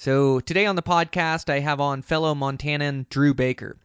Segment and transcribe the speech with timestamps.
[0.00, 3.76] So today on the podcast, I have on fellow Montanan Drew Baker.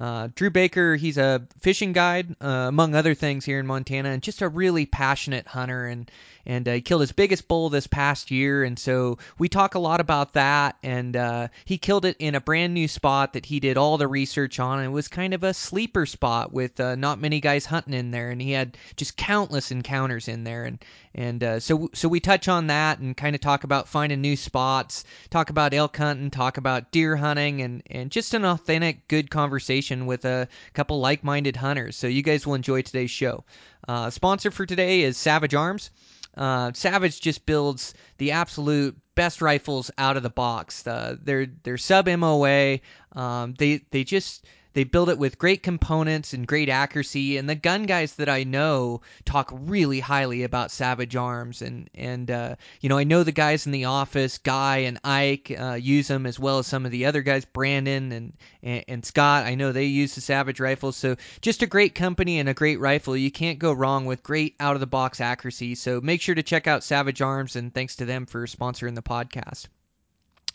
[0.00, 4.22] Uh, Drew Baker, he's a fishing guide, uh, among other things here in Montana, and
[4.22, 5.86] just a really passionate hunter.
[5.86, 6.10] And
[6.46, 9.78] and uh, he killed his biggest bull this past year, and so we talk a
[9.78, 10.76] lot about that.
[10.82, 14.08] And uh, he killed it in a brand new spot that he did all the
[14.08, 14.78] research on.
[14.78, 18.10] And it was kind of a sleeper spot with uh, not many guys hunting in
[18.10, 20.64] there, and he had just countless encounters in there.
[20.64, 20.78] And
[21.14, 24.36] and uh, so so we touch on that and kind of talk about finding new
[24.36, 29.30] spots, talk about elk hunting, talk about deer hunting, and and just an authentic, good
[29.30, 31.96] conversation with a couple like-minded hunters.
[31.96, 33.44] So you guys will enjoy today's show.
[33.86, 35.90] Uh, sponsor for today is Savage Arms.
[36.36, 40.86] Uh, Savage just builds the absolute best rifles out of the box.
[40.86, 42.78] Uh, they're they're sub MOA.
[43.12, 47.36] Um, they they just they build it with great components and great accuracy.
[47.36, 51.62] And the gun guys that I know talk really highly about Savage Arms.
[51.62, 55.54] And and uh, you know I know the guys in the office, Guy and Ike,
[55.58, 58.32] uh, use them as well as some of the other guys, Brandon and,
[58.62, 59.46] and and Scott.
[59.46, 60.96] I know they use the Savage rifles.
[60.96, 63.16] So just a great company and a great rifle.
[63.16, 65.74] You can't go wrong with great out of the box accuracy.
[65.74, 67.56] So make sure to check out Savage Arms.
[67.56, 69.66] And thanks to them for sponsoring the podcast.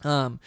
[0.04, 0.40] Um,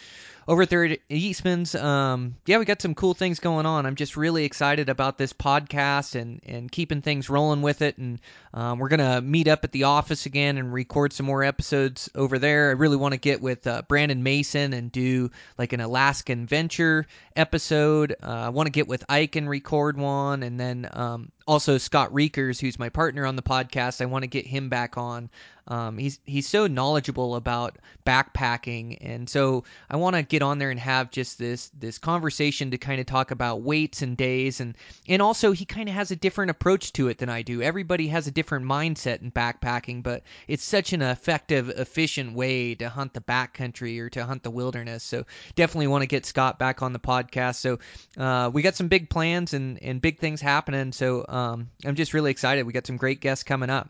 [0.49, 3.85] over at Third Eastman's, um, yeah, we got some cool things going on.
[3.85, 7.99] I'm just really excited about this podcast and, and keeping things rolling with it.
[7.99, 8.19] And
[8.55, 12.39] um, we're gonna meet up at the office again and record some more episodes over
[12.39, 12.69] there.
[12.69, 17.05] I really want to get with uh, Brandon Mason and do like an Alaskan Venture
[17.35, 18.15] episode.
[18.23, 22.11] Uh, I want to get with Ike and record one, and then um, also Scott
[22.11, 24.01] Reekers, who's my partner on the podcast.
[24.01, 25.29] I want to get him back on.
[25.69, 30.71] Um, he's he's so knowledgeable about backpacking, and so I want to get on there
[30.71, 34.75] and have just this this conversation to kind of talk about weights and days, and
[35.07, 37.61] and also he kind of has a different approach to it than I do.
[37.61, 42.89] Everybody has a different mindset in backpacking, but it's such an effective, efficient way to
[42.89, 45.03] hunt the backcountry or to hunt the wilderness.
[45.03, 47.55] So definitely want to get Scott back on the podcast.
[47.55, 47.79] So
[48.17, 50.91] uh, we got some big plans and and big things happening.
[50.91, 52.65] So um, I'm just really excited.
[52.65, 53.89] We got some great guests coming up.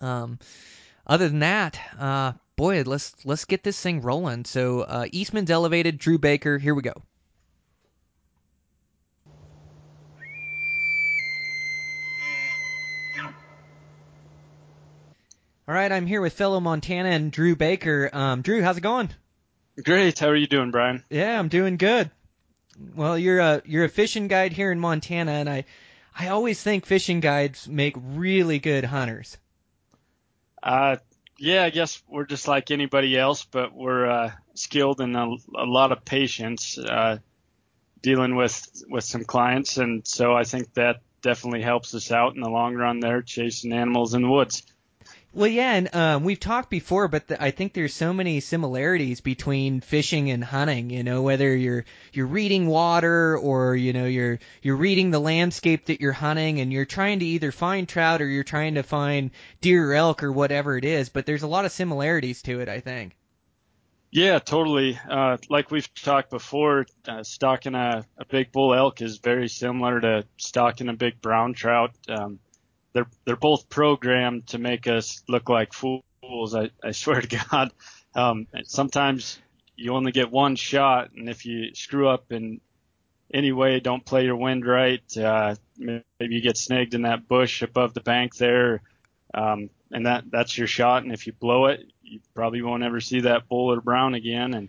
[0.00, 0.38] Um,
[1.06, 4.44] other than that, uh, boy, let's let's get this thing rolling.
[4.44, 6.58] So uh, Eastman's elevated, Drew Baker.
[6.58, 6.92] Here we go.
[15.66, 18.10] All right, I'm here with fellow Montana and Drew Baker.
[18.12, 19.08] Um, Drew, how's it going?
[19.82, 20.18] Great.
[20.18, 21.02] How are you doing, Brian?
[21.08, 22.10] Yeah, I'm doing good.
[22.94, 25.64] Well, you're a you're a fishing guide here in Montana, and I
[26.14, 29.38] I always think fishing guides make really good hunters.
[30.62, 30.96] Uh,
[31.40, 35.64] yeah, I guess we're just like anybody else, but we're uh, skilled in a, a
[35.64, 37.16] lot of patience uh,
[38.02, 42.42] dealing with with some clients, and so I think that definitely helps us out in
[42.42, 43.00] the long run.
[43.00, 44.64] There, chasing animals in the woods.
[45.32, 49.20] Well, yeah, and um, we've talked before, but the, I think there's so many similarities
[49.20, 50.90] between fishing and hunting.
[50.90, 55.86] You know, whether you're you're reading water or you know you're you're reading the landscape
[55.86, 59.30] that you're hunting, and you're trying to either find trout or you're trying to find
[59.60, 61.10] deer or elk or whatever it is.
[61.10, 63.16] But there's a lot of similarities to it, I think.
[64.10, 64.98] Yeah, totally.
[65.08, 70.00] Uh, like we've talked before, uh, stalking a, a big bull elk is very similar
[70.00, 71.92] to stalking a big brown trout.
[72.08, 72.40] Um,
[72.92, 76.54] they're they're both programmed to make us look like fools.
[76.54, 77.72] I, I swear to God.
[78.14, 79.38] Um, sometimes
[79.76, 82.60] you only get one shot, and if you screw up in
[83.32, 87.62] any way, don't play your wind right, uh, maybe you get snagged in that bush
[87.62, 88.82] above the bank there,
[89.32, 91.04] um, and that that's your shot.
[91.04, 94.54] And if you blow it, you probably won't ever see that bull or brown again.
[94.54, 94.68] And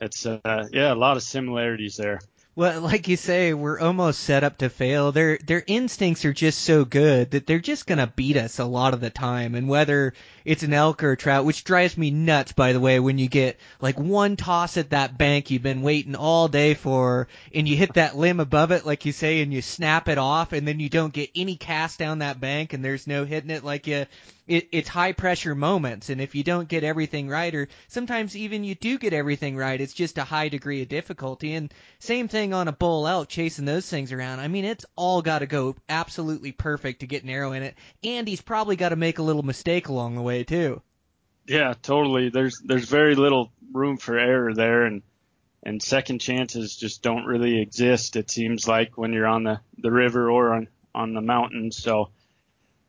[0.00, 2.20] it's uh, yeah, a lot of similarities there.
[2.58, 5.12] Well, like you say, we're almost set up to fail.
[5.12, 8.94] Their their instincts are just so good that they're just gonna beat us a lot
[8.94, 9.54] of the time.
[9.54, 10.12] And whether
[10.48, 13.28] it's an elk or a trout, which drives me nuts, by the way, when you
[13.28, 17.76] get like one toss at that bank you've been waiting all day for, and you
[17.76, 20.80] hit that limb above it, like you say, and you snap it off, and then
[20.80, 24.06] you don't get any cast down that bank, and there's no hitting it like you.
[24.46, 28.64] It, it's high pressure moments, and if you don't get everything right, or sometimes even
[28.64, 31.52] you do get everything right, it's just a high degree of difficulty.
[31.52, 34.40] And same thing on a bull elk, chasing those things around.
[34.40, 37.74] I mean, it's all got to go absolutely perfect to get an arrow in it,
[38.02, 40.82] and he's probably got to make a little mistake along the way too.
[41.46, 42.28] Yeah, totally.
[42.30, 45.02] There's there's very little room for error there, and
[45.62, 48.16] and second chances just don't really exist.
[48.16, 51.72] It seems like when you're on the the river or on on the mountain.
[51.72, 52.10] So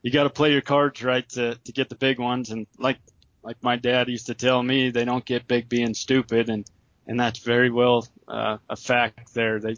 [0.02, 2.50] you got to play your cards right to to get the big ones.
[2.52, 2.98] And like
[3.44, 6.66] like my dad used to tell me, they don't get big being stupid, and
[7.08, 9.60] and that's very well uh, a fact there.
[9.60, 9.76] They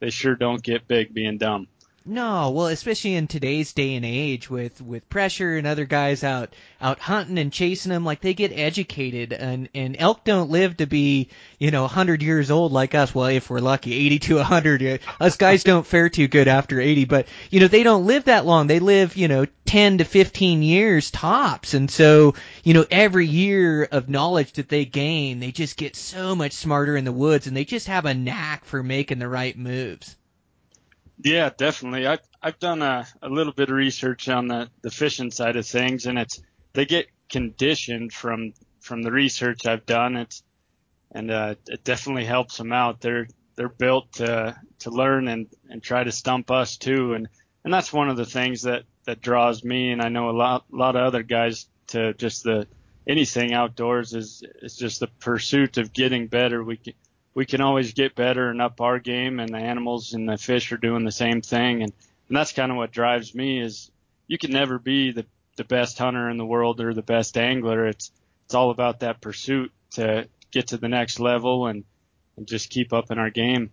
[0.00, 1.68] they sure don't get big being dumb.
[2.04, 6.52] No, well, especially in today's day and age with with pressure and other guys out
[6.80, 10.86] out hunting and chasing them, like they get educated and and elk don't live to
[10.86, 11.28] be
[11.60, 13.14] you know 100 years old like us.
[13.14, 15.00] Well, if we're lucky, 80 to 100.
[15.20, 18.46] Us guys don't fare too good after 80, but you know they don't live that
[18.46, 18.66] long.
[18.66, 22.34] They live you know 10 to 15 years tops, and so
[22.64, 26.96] you know every year of knowledge that they gain, they just get so much smarter
[26.96, 30.16] in the woods, and they just have a knack for making the right moves.
[31.24, 32.06] Yeah, definitely.
[32.06, 35.66] I've I've done a, a little bit of research on the, the fishing side of
[35.66, 36.42] things, and it's
[36.72, 40.16] they get conditioned from from the research I've done.
[40.16, 40.42] It's
[41.12, 43.00] and uh, it definitely helps them out.
[43.00, 47.28] They're they're built to to learn and and try to stump us too, and
[47.64, 50.64] and that's one of the things that that draws me, and I know a lot
[50.72, 52.66] a lot of other guys to just the
[53.06, 56.64] anything outdoors is is just the pursuit of getting better.
[56.64, 56.94] We can,
[57.34, 60.70] we can always get better and up our game and the animals and the fish
[60.72, 61.92] are doing the same thing and,
[62.28, 63.90] and that's kind of what drives me is
[64.26, 65.26] you can never be the,
[65.56, 67.86] the best hunter in the world or the best angler.
[67.86, 68.10] It's
[68.46, 71.84] it's all about that pursuit to get to the next level and,
[72.36, 73.70] and just keep up in our game.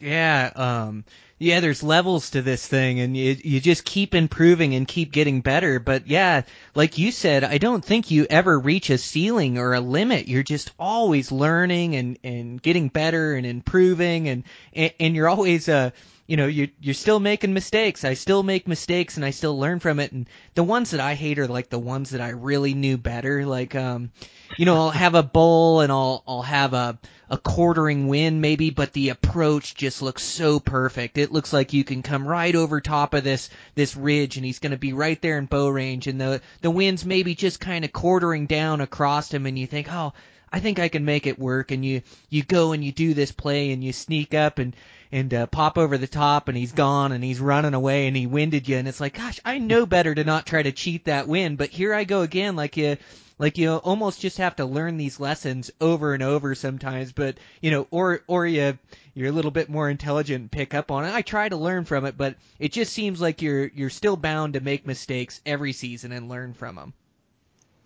[0.00, 1.04] Yeah, um
[1.40, 5.40] yeah, there's levels to this thing and you you just keep improving and keep getting
[5.40, 6.42] better, but yeah,
[6.74, 10.28] like you said, I don't think you ever reach a ceiling or a limit.
[10.28, 15.68] You're just always learning and and getting better and improving and and, and you're always
[15.68, 15.90] uh
[16.26, 18.04] you know, you you're still making mistakes.
[18.04, 20.12] I still make mistakes and I still learn from it.
[20.12, 23.46] And the ones that I hate are like the ones that I really knew better.
[23.46, 24.10] Like, um,
[24.56, 26.98] you know, I'll have a bull and I'll I'll have a
[27.30, 31.18] a quartering wind maybe, but the approach just looks so perfect.
[31.18, 34.60] It looks like you can come right over top of this this ridge and he's
[34.60, 37.84] going to be right there in bow range and the the wind's maybe just kind
[37.84, 40.14] of quartering down across him and you think, "Oh,
[40.50, 43.32] I think I can make it work." And you you go and you do this
[43.32, 44.74] play and you sneak up and
[45.10, 48.26] and uh, pop over the top and he's gone and he's running away and he
[48.26, 51.26] winded you and it's like gosh I know better to not try to cheat that
[51.26, 52.98] wind but here I go again like you
[53.38, 57.70] like you almost just have to learn these lessons over and over sometimes but you
[57.70, 58.78] know or or you
[59.14, 61.84] you're a little bit more intelligent and pick up on it I try to learn
[61.84, 65.72] from it but it just seems like you're you're still bound to make mistakes every
[65.72, 66.92] season and learn from them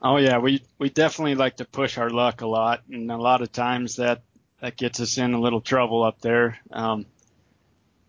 [0.03, 3.41] Oh yeah, we we definitely like to push our luck a lot, and a lot
[3.41, 4.23] of times that
[4.61, 6.59] that gets us in a little trouble up there.
[6.73, 7.07] Um,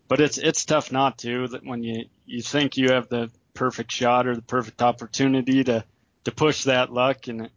[0.08, 1.46] but it's it's tough not to.
[1.46, 5.84] That when you you think you have the perfect shot or the perfect opportunity to
[6.24, 7.50] to push that luck, and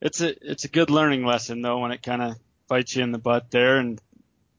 [0.00, 2.36] it's a it's a good learning lesson though when it kind of
[2.68, 4.00] bites you in the butt there, and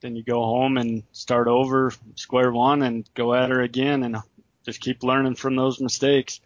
[0.02, 4.18] then you go home and start over square one and go at her again, and
[4.66, 6.40] just keep learning from those mistakes.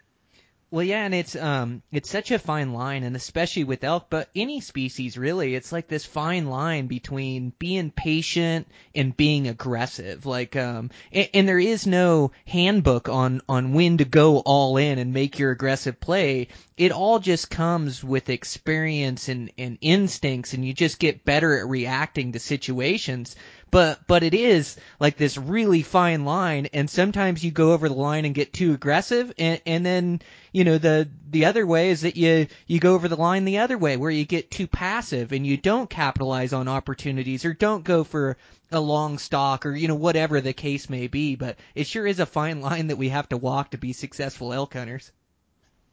[0.76, 4.30] Well, yeah, and it's um it's such a fine line, and especially with elk, but
[4.36, 10.26] any species really, it's like this fine line between being patient and being aggressive.
[10.26, 15.00] Like um, and, and there is no handbook on on when to go all in
[15.00, 16.50] and make your aggressive play.
[16.76, 21.70] It all just comes with experience and and instincts, and you just get better at
[21.70, 23.38] reacting to situations
[23.76, 27.96] but but it is like this really fine line and sometimes you go over the
[27.96, 30.22] line and get too aggressive and and then
[30.56, 33.58] you know the the other way is that you you go over the line the
[33.58, 37.84] other way where you get too passive and you don't capitalize on opportunities or don't
[37.84, 38.38] go for
[38.72, 41.36] a long stalk or you know whatever the case may be.
[41.36, 44.54] But it sure is a fine line that we have to walk to be successful
[44.54, 45.12] elk hunters.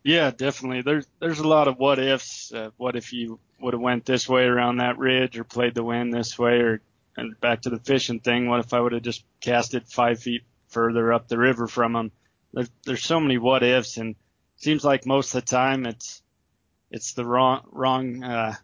[0.05, 0.83] Yeah definitely.
[0.83, 4.29] There's there's a lot of what ifs uh, what if you would have went this
[4.29, 6.81] way around that ridge or played the wind this way or
[7.17, 10.21] and back to the fishing thing, what if I would have just cast it five
[10.21, 12.13] feet further up the river from them?
[12.55, 14.15] There's, there's so many what ifs, and
[14.63, 16.23] seems like most of the time it's
[16.91, 18.23] it's the wrong wrong.
[18.23, 18.55] Uh,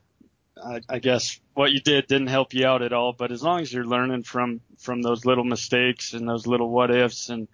[0.62, 3.12] I, I guess what you did didn't help you out at all.
[3.12, 6.90] But as long as you're learning from from those little mistakes and those little what
[6.90, 7.48] ifs, and,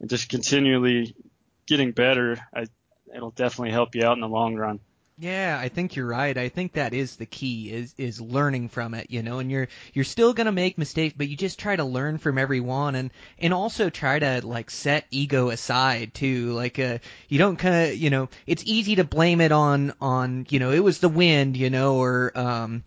[0.00, 1.14] and just continually
[1.66, 2.66] getting better, I,
[3.14, 4.80] it'll definitely help you out in the long run.
[5.18, 6.36] Yeah, I think you're right.
[6.36, 9.68] I think that is the key is is learning from it, you know, and you're
[9.94, 12.94] you're still going to make mistakes, but you just try to learn from every one
[12.94, 16.52] and and also try to like set ego aside too.
[16.52, 16.98] Like uh
[17.30, 20.70] you don't kind of, you know, it's easy to blame it on on, you know,
[20.70, 22.84] it was the wind, you know, or um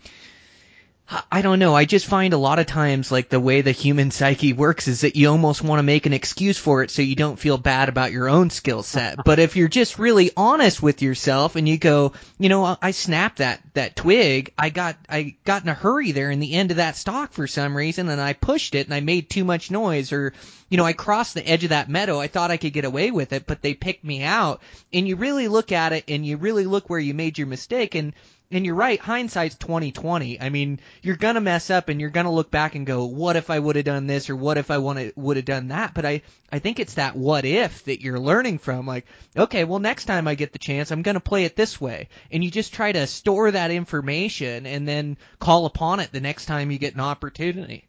[1.32, 1.74] I don't know.
[1.74, 5.02] I just find a lot of times, like the way the human psyche works is
[5.02, 7.90] that you almost want to make an excuse for it so you don't feel bad
[7.90, 9.18] about your own skill set.
[9.26, 13.40] but if you're just really honest with yourself and you go, you know, I snapped
[13.40, 14.54] that, that twig.
[14.56, 17.48] I got, I got in a hurry there in the end of that stalk for
[17.48, 20.34] some reason and I pushed it and I made too much noise or,
[20.70, 22.20] you know, I crossed the edge of that meadow.
[22.20, 24.62] I thought I could get away with it, but they picked me out.
[24.94, 27.96] And you really look at it and you really look where you made your mistake
[27.96, 28.14] and,
[28.52, 30.42] and you're right, hindsight's 2020.
[30.42, 33.52] I mean, you're gonna mess up and you're gonna look back and go, what if
[33.52, 35.94] I would have done this or what if I would have done that?
[35.94, 38.88] But I, I think it's that what if that you're learning from.
[38.88, 39.06] Like,
[39.38, 42.10] okay, well next time I get the chance, I'm gonna play it this way.
[42.32, 46.48] And you just try to store that information and then call upon it the next
[46.48, 47.88] time you get an opportunity.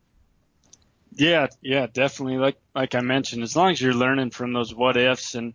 [1.13, 2.37] Yeah, yeah, definitely.
[2.37, 5.55] Like, like I mentioned, as long as you're learning from those what ifs and,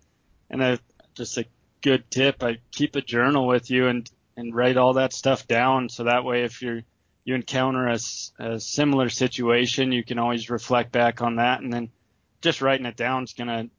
[0.49, 0.79] and a,
[1.13, 1.45] just a
[1.81, 5.89] good tip, I keep a journal with you and, and write all that stuff down.
[5.89, 6.81] So that way if you're
[7.23, 7.97] you encounter a,
[8.39, 11.61] a similar situation you can always reflect back on that.
[11.61, 11.89] And then
[12.41, 13.69] just writing it down is going to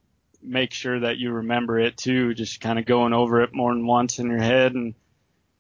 [0.43, 3.87] make sure that you remember it too just kind of going over it more than
[3.87, 4.95] once in your head and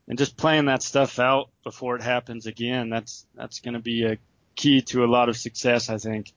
[0.08, 2.90] and just playing that stuff out before it happens again.
[2.90, 4.18] That's that's going to be a
[4.56, 6.32] key to a lot of success i think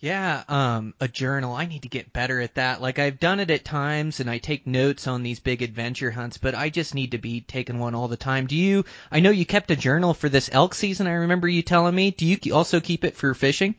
[0.00, 1.54] yeah, um, a journal.
[1.54, 2.80] I need to get better at that.
[2.80, 6.38] Like I've done it at times and I take notes on these big adventure hunts,
[6.38, 8.46] but I just need to be taking one all the time.
[8.46, 11.06] Do you, I know you kept a journal for this elk season.
[11.06, 12.12] I remember you telling me.
[12.12, 13.74] Do you also keep it for fishing?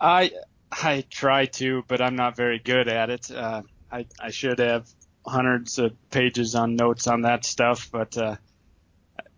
[0.00, 0.30] I,
[0.70, 3.28] I try to, but I'm not very good at it.
[3.28, 4.88] Uh, I, I should have
[5.26, 8.36] hundreds of pages on notes on that stuff, but, uh,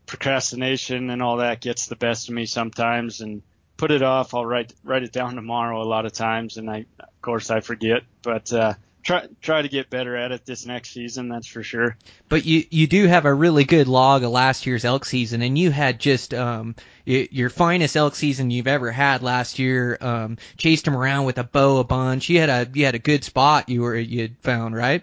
[0.04, 3.40] procrastination and all that gets the best of me sometimes and,
[3.76, 4.34] put it off.
[4.34, 7.60] I'll write write it down tomorrow a lot of times, and I of course I
[7.60, 8.02] forget.
[8.22, 11.28] But uh, try try to get better at it this next season.
[11.28, 11.96] That's for sure.
[12.28, 15.56] But you you do have a really good log of last year's elk season, and
[15.56, 19.98] you had just um your finest elk season you've ever had last year.
[20.00, 22.28] Um, chased him around with a bow a bunch.
[22.28, 25.02] You had a you had a good spot you were you found right.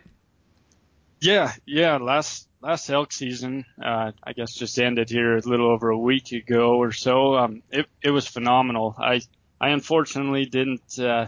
[1.20, 1.98] Yeah, yeah.
[1.98, 6.32] Last last elk season, uh, I guess just ended here a little over a week
[6.32, 7.36] ago or so.
[7.36, 8.96] Um, it, it was phenomenal.
[8.98, 9.22] I,
[9.60, 11.28] I unfortunately didn't, uh,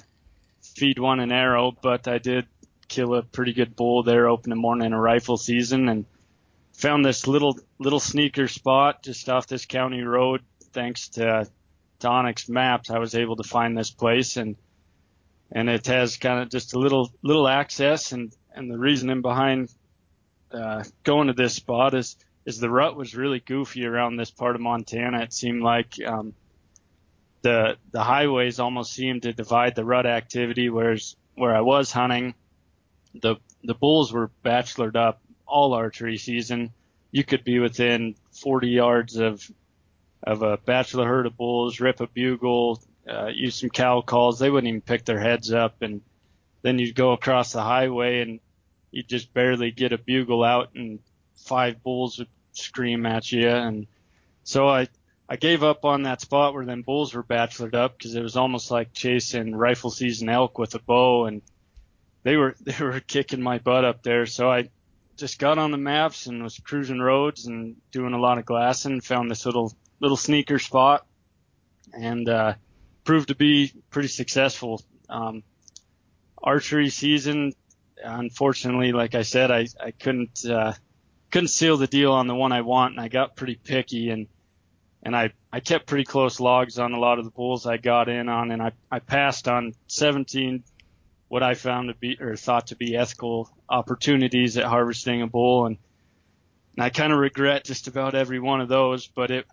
[0.62, 2.46] feed one an arrow, but I did
[2.88, 6.06] kill a pretty good bull there opening morning in a rifle season and
[6.74, 10.42] found this little, little sneaker spot just off this county road.
[10.72, 11.48] Thanks to,
[12.00, 14.56] to onX maps, I was able to find this place and,
[15.52, 19.70] and it has kind of just a little, little access and, and the reasoning behind
[20.54, 24.56] uh, going to this spot is is the rut was really goofy around this part
[24.56, 25.22] of Montana.
[25.22, 26.34] It seemed like um,
[27.42, 32.34] the the highways almost seemed to divide the rut activity, whereas where I was hunting,
[33.14, 36.72] the the bulls were bachelored up all archery season.
[37.12, 39.50] You could be within 40 yards of
[40.24, 44.40] of a bachelor herd of bulls, rip a bugle, uh, use some cow calls.
[44.40, 46.02] They wouldn't even pick their heads up, and
[46.62, 48.40] then you'd go across the highway and
[48.94, 51.00] you just barely get a bugle out and
[51.36, 53.50] five bulls would scream at you.
[53.50, 53.88] And
[54.44, 54.88] so I,
[55.28, 58.38] I gave up on that spot where them bulls were bachelored up because it was
[58.38, 61.42] almost like chasing rifle season elk with a bow and
[62.22, 64.28] they were, they were kicking my butt up there.
[64.28, 64.70] So I
[65.18, 69.02] just got on the maps and was cruising roads and doing a lot of glassing,
[69.02, 71.06] found this little, little sneaker spot
[71.94, 72.54] and, uh,
[73.06, 74.82] proved to be pretty successful.
[75.10, 75.42] Um,
[76.44, 77.54] archery season
[78.04, 80.74] unfortunately, like I said, I, I couldn't, uh,
[81.32, 84.28] couldn't seal the deal on the one I want and I got pretty picky and,
[85.02, 88.08] and I, I kept pretty close logs on a lot of the bulls I got
[88.08, 90.64] in on and I, I passed on 17
[91.30, 95.66] what I found to be or thought to be ethical opportunities at harvesting a bull
[95.66, 95.78] and,
[96.76, 99.48] and I kind of regret just about every one of those, but it,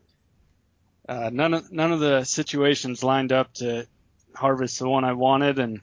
[1.09, 3.87] uh, none of, none of the situations lined up to
[4.35, 5.80] harvest the one I wanted and,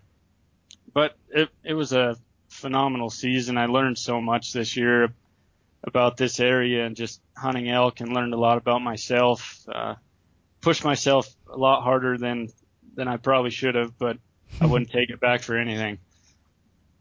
[0.93, 2.17] but it, it was a
[2.57, 3.57] phenomenal season.
[3.57, 5.13] I learned so much this year
[5.83, 9.65] about this area and just hunting elk and learned a lot about myself.
[9.73, 9.95] Uh,
[10.61, 12.49] pushed myself a lot harder than
[12.95, 14.17] than I probably should have, but
[14.59, 15.99] I wouldn't take it back for anything.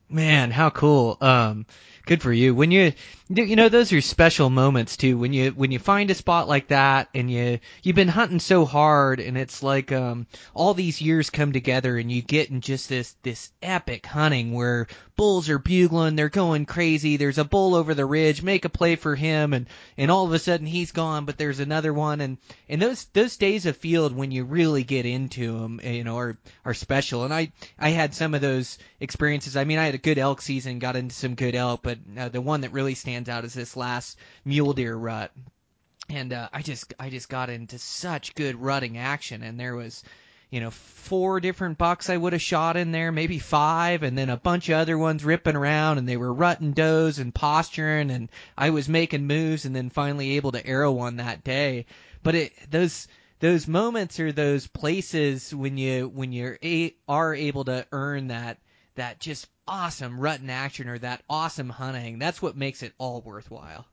[0.08, 1.16] Man, how cool.
[1.20, 1.66] Um,
[2.06, 2.54] good for you.
[2.54, 2.92] When you,
[3.28, 5.18] you know, those are special moments too.
[5.18, 8.64] When you, when you find a spot like that and you, you've been hunting so
[8.64, 12.88] hard and it's like, um, all these years come together and you get in just
[12.88, 14.86] this, this epic hunting where
[15.16, 17.16] bulls are bugling, they're going crazy.
[17.16, 20.32] There's a bull over the ridge, make a play for him, and and all of
[20.32, 22.36] a sudden he's gone, but there's another one, and
[22.68, 26.38] and those those days of field when you really get into them, you know, are
[26.64, 27.24] are special.
[27.24, 29.56] And I I had some of those experiences.
[29.56, 32.28] I mean, I had a good elk season, got into some good elk, but uh,
[32.28, 35.32] the one that really stands out is this last mule deer rut
[36.08, 40.04] and uh, I just I just got into such good rutting action, and there was
[40.50, 44.30] you know, four different bucks I would have shot in there, maybe five, and then
[44.30, 48.30] a bunch of other ones ripping around, and they were rutting does and posturing, and
[48.56, 51.86] I was making moves, and then finally able to arrow one that day.
[52.22, 53.08] But it those
[53.40, 58.58] those moments are those places when you when you're a, are able to earn that
[58.94, 62.18] that just awesome rutting action or that awesome hunting.
[62.18, 63.86] That's what makes it all worthwhile.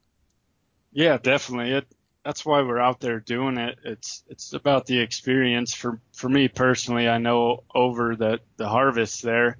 [0.91, 1.73] Yeah, definitely.
[1.73, 1.87] It
[2.23, 3.77] that's why we're out there doing it.
[3.83, 7.09] It's it's about the experience for for me personally.
[7.09, 9.57] I know over the the harvest there,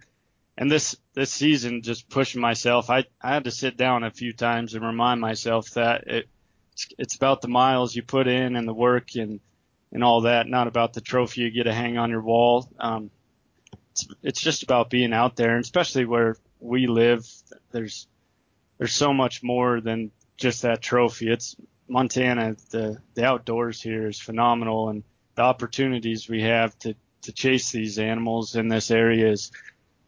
[0.57, 2.89] and this this season just pushing myself.
[2.89, 6.29] I I had to sit down a few times and remind myself that it
[6.97, 9.39] it's, about the miles you put in and the work and
[9.91, 12.67] and all that, not about the trophy you get to hang on your wall.
[12.79, 13.11] Um,
[13.93, 17.27] it's it's just about being out there, and especially where we live.
[17.71, 18.07] There's
[18.77, 21.31] there's so much more than just that trophy.
[21.31, 21.55] It's
[21.87, 25.03] Montana, the the outdoors here is phenomenal, and
[25.35, 29.51] the opportunities we have to to chase these animals in this area is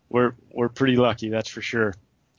[0.10, 1.94] we're we're pretty lucky, that's for sure.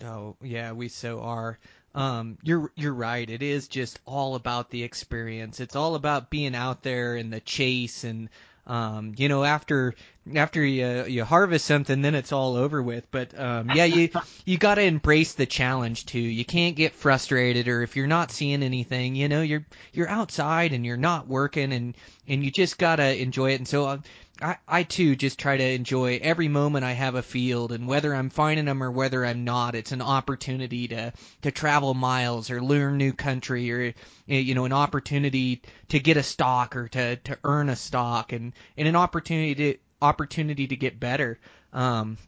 [0.05, 1.59] Oh yeah, we so are.
[1.95, 3.29] Um, you're you're right.
[3.29, 5.61] It is just all about the experience.
[5.61, 8.29] It's all about being out there in the chase and
[8.67, 9.95] um, you know, after
[10.35, 13.09] after you you harvest something, then it's all over with.
[13.11, 14.11] But um, yeah, you
[14.45, 16.19] you got to embrace the challenge too.
[16.19, 20.73] You can't get frustrated, or if you're not seeing anything, you know, you're you're outside
[20.73, 21.97] and you're not working, and
[22.27, 23.61] and you just gotta enjoy it.
[23.61, 23.99] And so uh,
[24.43, 28.15] I, I too just try to enjoy every moment I have a field, and whether
[28.15, 32.61] I'm finding them or whether I'm not, it's an opportunity to to travel miles or
[32.61, 33.95] learn new country, or
[34.27, 38.53] you know, an opportunity to get a stock or to to earn a stock, and
[38.77, 41.39] and an opportunity to opportunity to get better.
[41.73, 42.19] Um,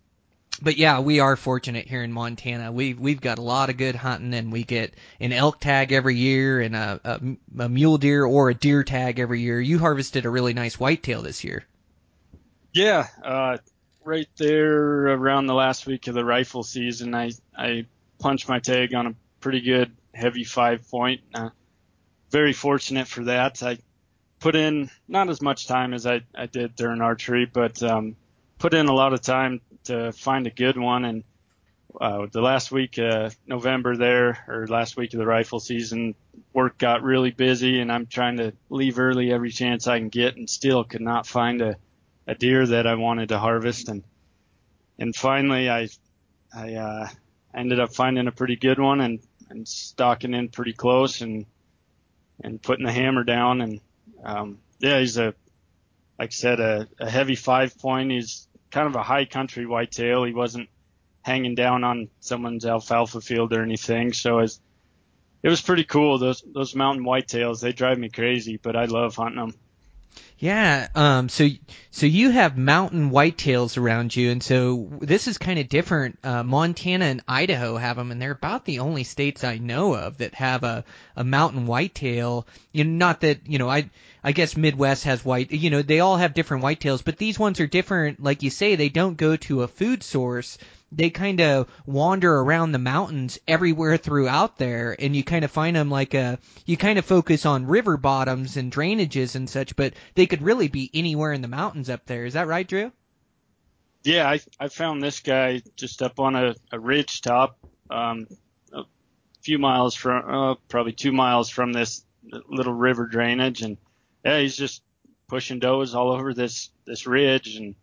[0.62, 2.72] but yeah, we are fortunate here in Montana.
[2.72, 6.16] We've we've got a lot of good hunting, and we get an elk tag every
[6.16, 9.60] year, and a, a, a mule deer or a deer tag every year.
[9.60, 11.64] You harvested a really nice whitetail this year.
[12.72, 13.58] Yeah, uh,
[14.04, 17.86] right there around the last week of the rifle season, I I
[18.18, 21.22] punched my tag on a pretty good heavy five point.
[21.34, 21.50] Uh,
[22.30, 23.62] very fortunate for that.
[23.62, 23.78] I
[24.38, 28.16] put in not as much time as I, I did during archery, but um,
[28.58, 31.04] put in a lot of time to find a good one.
[31.04, 31.24] And
[32.00, 32.98] uh, the last week
[33.46, 36.14] November there, or last week of the rifle season,
[36.52, 40.36] work got really busy, and I'm trying to leave early every chance I can get,
[40.36, 41.76] and still could not find a
[42.28, 44.04] a deer that I wanted to harvest and
[44.98, 45.88] and finally I
[46.54, 47.08] I uh,
[47.54, 51.46] ended up finding a pretty good one and and stalking in pretty close and
[52.44, 53.80] and putting the hammer down and
[54.22, 55.34] um, yeah he's a
[56.18, 58.10] like I said a, a heavy five point.
[58.10, 60.24] He's kind of a high country whitetail.
[60.24, 60.68] He wasn't
[61.22, 64.60] hanging down on someone's alfalfa field or anything so as
[65.42, 66.18] it was pretty cool.
[66.18, 69.54] Those those mountain whitetails they drive me crazy but I love hunting them
[70.38, 70.88] yeah.
[70.94, 71.28] Um.
[71.28, 71.48] So
[71.90, 76.18] so you have mountain whitetails around you, and so this is kind of different.
[76.22, 80.18] Uh, Montana and Idaho have them, and they're about the only states I know of
[80.18, 80.84] that have a
[81.16, 82.46] a mountain whitetail.
[82.72, 83.90] You know, not that you know I.
[84.24, 87.60] I guess Midwest has white, you know, they all have different whitetails, but these ones
[87.60, 88.20] are different.
[88.20, 90.58] Like you say, they don't go to a food source
[90.90, 95.76] they kind of wander around the mountains everywhere throughout there and you kind of find
[95.76, 99.92] them like a you kind of focus on river bottoms and drainages and such but
[100.14, 102.24] they could really be anywhere in the mountains up there.
[102.24, 102.92] Is that right drew?
[104.04, 107.58] Yeah i i found this guy just up on a, a ridge top
[107.90, 108.26] um
[108.72, 108.84] a
[109.42, 112.04] few miles from uh, probably two miles from this
[112.48, 113.62] little river drainage.
[113.62, 113.76] And
[114.24, 114.82] yeah he's just
[115.26, 117.56] pushing does all over this this ridge.
[117.56, 117.74] And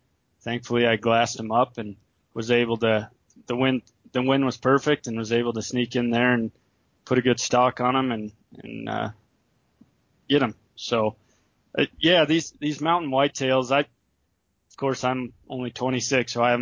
[0.42, 1.96] thankfully i glassed him up and
[2.34, 3.10] was able to
[3.48, 3.82] the wind
[4.12, 6.52] the wind was perfect and was able to sneak in there and
[7.04, 8.32] put a good stock on him and
[8.64, 9.10] and uh,
[10.30, 10.56] get him.
[10.76, 11.16] So
[11.78, 16.58] uh, yeah, these these mountain whitetails, I of course I'm only 26, so I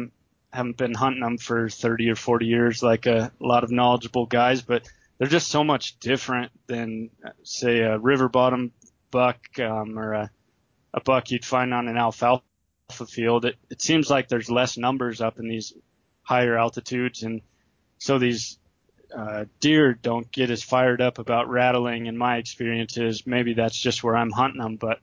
[0.52, 4.62] haven't been hunting them for 30 or 40 years like a, lot of knowledgeable guys,
[4.62, 7.10] but they're just so much different than
[7.43, 8.71] say a river bottom
[9.10, 10.32] buck um, or a,
[10.93, 12.43] a buck you'd find on an alfalfa
[13.08, 15.73] field, it, it seems like there's less numbers up in these
[16.21, 17.41] higher altitudes, and
[17.97, 18.60] so these
[19.15, 22.08] uh, deer don't get as fired up about rattling.
[22.08, 24.99] In my experiences, maybe that's just where I'm hunting them, but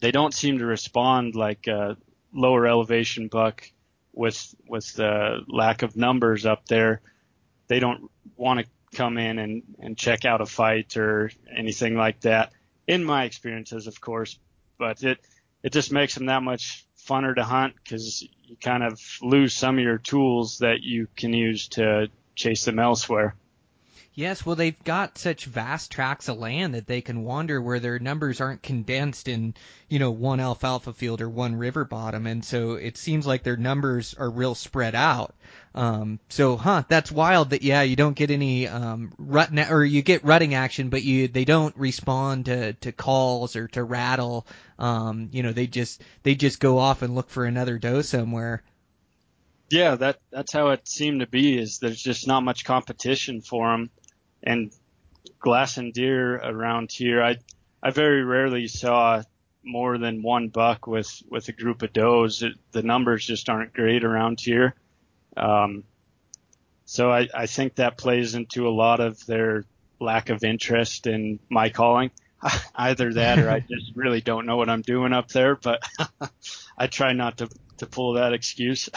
[0.00, 1.96] they don't seem to respond like a
[2.32, 3.70] lower elevation buck
[4.12, 7.00] with with the lack of numbers up there.
[7.68, 12.20] They don't want to come in and, and check out a fight or anything like
[12.20, 12.52] that.
[12.86, 14.38] In my experiences, of course,
[14.78, 15.18] but it
[15.62, 19.78] it just makes them that much funner to hunt because you kind of lose some
[19.78, 22.08] of your tools that you can use to
[22.38, 23.34] chase them elsewhere.
[24.18, 28.00] Yes, well, they've got such vast tracts of land that they can wander where their
[28.00, 29.54] numbers aren't condensed in,
[29.88, 33.56] you know, one alfalfa field or one river bottom, and so it seems like their
[33.56, 35.36] numbers are real spread out.
[35.72, 40.02] Um, so, huh, that's wild that yeah, you don't get any um, rut or you
[40.02, 44.48] get rutting action, but you they don't respond to to calls or to rattle.
[44.80, 48.64] Um, you know, they just they just go off and look for another doe somewhere.
[49.70, 51.58] Yeah, that that's how it seemed to be.
[51.58, 53.90] Is there's just not much competition for them
[54.42, 54.72] and
[55.40, 57.36] glass and deer around here, I
[57.82, 59.22] I very rarely saw
[59.64, 62.42] more than one buck with with a group of does.
[62.42, 64.74] It, the numbers just aren't great around here.
[65.36, 65.84] Um,
[66.84, 69.64] so I, I think that plays into a lot of their
[70.00, 72.10] lack of interest in my calling.
[72.74, 75.82] Either that or I just really don't know what I'm doing up there, but
[76.78, 78.88] I try not to, to pull that excuse.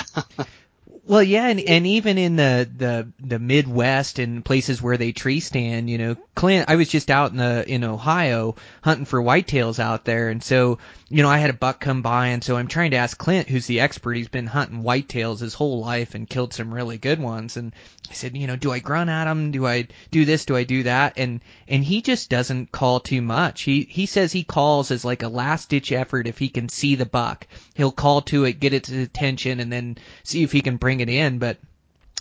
[1.04, 5.40] Well, yeah, and, and even in the, the the Midwest and places where they tree
[5.40, 6.70] stand, you know, Clint.
[6.70, 10.78] I was just out in the in Ohio hunting for whitetails out there, and so
[11.10, 13.50] you know I had a buck come by, and so I'm trying to ask Clint,
[13.50, 14.14] who's the expert.
[14.14, 17.74] He's been hunting whitetails his whole life and killed some really good ones, and
[18.10, 19.52] I said, you know, do I grunt at him?
[19.52, 20.46] Do I do this?
[20.46, 21.14] Do I do that?
[21.18, 23.62] And and he just doesn't call too much.
[23.62, 26.96] He he says he calls as like a last ditch effort if he can see
[26.96, 27.48] the buck.
[27.76, 31.08] He'll call to it, get its attention, and then see if he can bring it
[31.08, 31.40] in.
[31.40, 31.60] But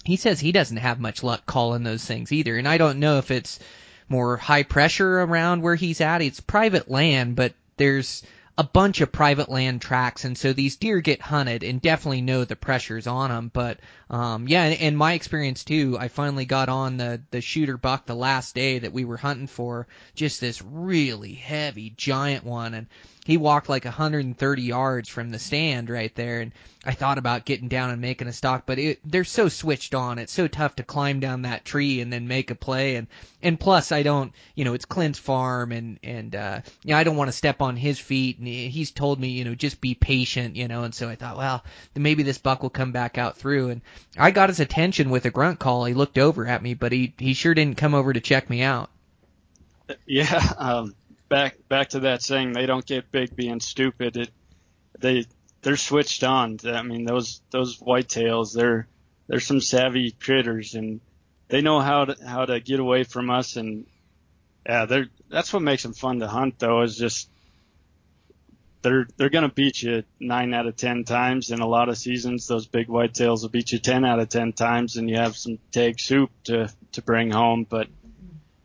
[0.05, 2.57] he says he doesn't have much luck calling those things either.
[2.57, 3.59] And I don't know if it's
[4.09, 6.23] more high pressure around where he's at.
[6.23, 8.23] It's private land, but there's
[8.61, 12.45] a bunch of private land tracks, and so these deer get hunted and definitely know
[12.45, 13.51] the pressure's on them.
[13.51, 17.79] But um, yeah, and, and my experience too, I finally got on the the shooter
[17.79, 22.75] buck the last day that we were hunting for, just this really heavy giant one,
[22.75, 22.87] and
[23.31, 26.53] he walked like 130 yards from the stand right there, and
[26.85, 30.19] I thought about getting down and making a stalk, but it, they're so switched on.
[30.19, 33.07] It's so tough to climb down that tree and then make a play, and
[33.43, 37.05] and plus I don't, you know, it's Clint's farm, and and uh, you know, I
[37.05, 39.95] don't want to step on his feet, and he's told me, you know, just be
[39.95, 41.65] patient, you know, and so I thought, well,
[41.95, 43.83] maybe this buck will come back out through, and
[44.19, 45.85] I got his attention with a grunt call.
[45.85, 48.63] He looked over at me, but he he sure didn't come over to check me
[48.63, 48.91] out.
[50.07, 50.95] Yeah, um,
[51.31, 54.19] back back to that saying they don't get big being stupid.
[54.19, 54.31] It,
[54.99, 55.25] they
[55.63, 56.59] they're switched on.
[56.67, 58.87] I mean those those whitetails they're
[59.29, 61.01] they're some savvy critters and
[61.49, 63.87] they know how to how to get away from us and
[64.67, 67.31] yeah they're that's what makes them fun to hunt though is just
[68.83, 72.47] they're they're gonna beat you nine out of ten times in a lot of seasons.
[72.47, 75.59] Those big whitetails will beat you ten out of ten times, and you have some
[75.71, 77.67] tag soup to to bring home.
[77.69, 77.89] But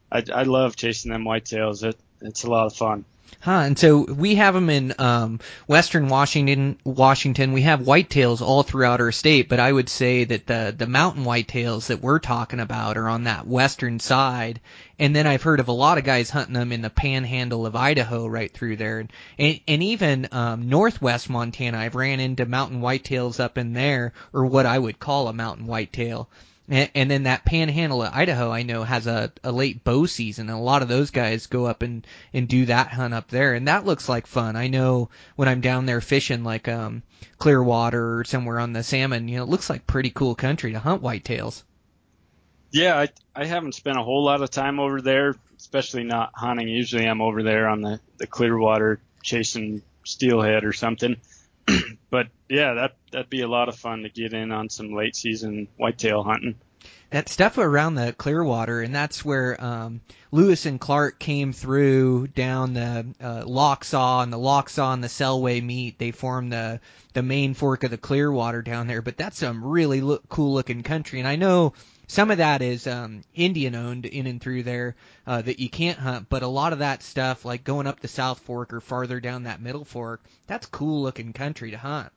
[0.09, 1.83] I I love chasing them whitetails.
[1.83, 3.05] It it's a lot of fun.
[3.45, 6.79] Huh, and so we have them in um, western Washington.
[6.83, 10.87] Washington, we have whitetails all throughout our state, but I would say that the the
[10.87, 14.61] mountain whitetails that we're talking about are on that western side.
[14.97, 17.75] And then I've heard of a lot of guys hunting them in the panhandle of
[17.75, 21.77] Idaho, right through there, and and, even um, northwest Montana.
[21.77, 25.67] I've ran into mountain whitetails up in there, or what I would call a mountain
[25.67, 26.29] whitetail.
[26.67, 30.49] And, and then that panhandle of Idaho, I know, has a, a late bow season,
[30.49, 33.53] and a lot of those guys go up and, and do that hunt up there,
[33.53, 34.55] and that looks like fun.
[34.55, 37.03] I know when I'm down there fishing, like um,
[37.37, 40.79] Clearwater or somewhere on the salmon, you know, it looks like pretty cool country to
[40.79, 41.63] hunt whitetails.
[42.71, 46.67] Yeah, I I haven't spent a whole lot of time over there, especially not hunting.
[46.67, 51.15] Usually I'm over there on the the Clearwater chasing steelhead or something.
[52.09, 55.15] but yeah, that that'd be a lot of fun to get in on some late
[55.15, 56.55] season whitetail hunting.
[57.11, 60.01] That stuff around the Clearwater, and that's where um,
[60.31, 65.63] Lewis and Clark came through down the uh, Lochsa and the Lochsa and the Selway
[65.63, 65.97] meet.
[65.97, 66.81] They form the
[67.13, 69.01] the main fork of the Clearwater down there.
[69.01, 71.73] But that's some really cool looking country, and I know
[72.07, 75.99] some of that is um, Indian owned in and through there uh, that you can't
[75.99, 79.19] hunt, but a lot of that stuff, like going up the South Fork or farther
[79.19, 82.11] down that Middle Fork, that's cool looking country to hunt.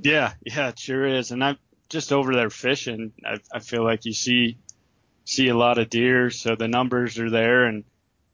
[0.00, 1.30] Yeah, yeah, it sure is.
[1.30, 3.12] And I'm just over there fishing.
[3.24, 4.58] I, I feel like you see
[5.24, 7.84] see a lot of deer, so the numbers are there, and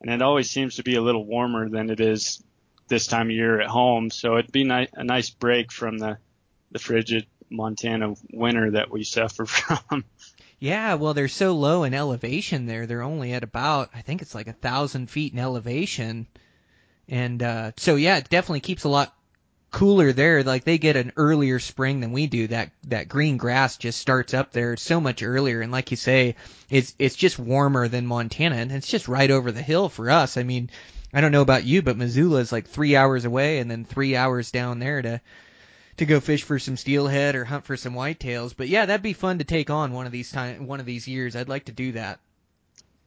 [0.00, 2.42] and it always seems to be a little warmer than it is
[2.88, 4.10] this time of year at home.
[4.10, 6.18] So it'd be ni- a nice break from the
[6.70, 10.04] the frigid Montana winter that we suffer from.
[10.64, 12.86] Yeah, well, they're so low in elevation there.
[12.86, 16.26] They're only at about, I think it's like a thousand feet in elevation,
[17.06, 19.14] and uh, so yeah, it definitely keeps a lot
[19.70, 20.42] cooler there.
[20.42, 22.46] Like they get an earlier spring than we do.
[22.46, 26.34] That that green grass just starts up there so much earlier, and like you say,
[26.70, 30.38] it's it's just warmer than Montana, and it's just right over the hill for us.
[30.38, 30.70] I mean,
[31.12, 34.16] I don't know about you, but Missoula is like three hours away, and then three
[34.16, 35.20] hours down there to
[35.96, 38.54] to go fish for some steelhead or hunt for some whitetails.
[38.56, 41.06] But yeah, that'd be fun to take on one of these time one of these
[41.06, 41.36] years.
[41.36, 42.20] I'd like to do that.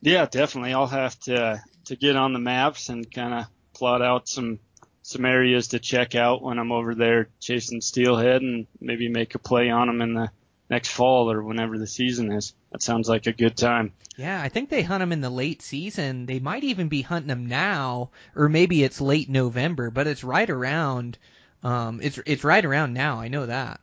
[0.02, 0.74] Yeah, definitely.
[0.74, 4.60] I'll have to to get on the maps and kind of plot out some
[5.02, 9.40] some areas to check out when I'm over there chasing steelhead and maybe make a
[9.40, 10.30] play on them in the
[10.70, 12.54] next fall or whenever the season is.
[12.72, 13.94] That sounds like a good time.
[14.18, 16.26] Yeah, I think they hunt them in the late season.
[16.26, 20.50] They might even be hunting them now, or maybe it's late November, but it's right
[20.50, 21.18] around.
[21.64, 23.20] Um, it's it's right around now.
[23.20, 23.80] I know that.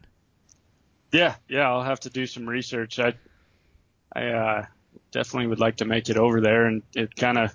[1.12, 1.68] Yeah, yeah.
[1.68, 2.98] I'll have to do some research.
[2.98, 3.14] I
[4.14, 4.66] I uh,
[5.10, 7.54] definitely would like to make it over there and it kind of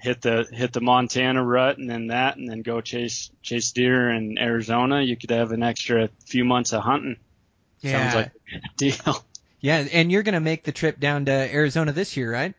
[0.00, 4.10] hit the hit the Montana rut and then that and then go chase chase deer
[4.10, 5.02] in Arizona.
[5.02, 7.16] You could have an extra few months of hunting.
[7.80, 8.10] Yeah.
[8.10, 9.24] Sounds like a deal.
[9.60, 12.54] Yeah, and you're gonna make the trip down to Arizona this year, right?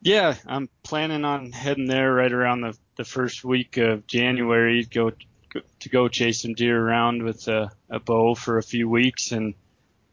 [0.00, 4.84] Yeah, I'm planning on heading there right around the the first week of January.
[4.84, 5.12] Go
[5.80, 9.54] to go chase some deer around with a, a bow for a few weeks, and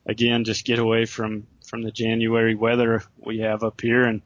[0.06, 4.22] again just get away from from the January weather we have up here, and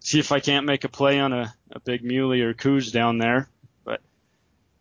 [0.00, 3.18] see if I can't make a play on a, a big muley or Coues down
[3.18, 3.48] there.
[3.84, 4.00] But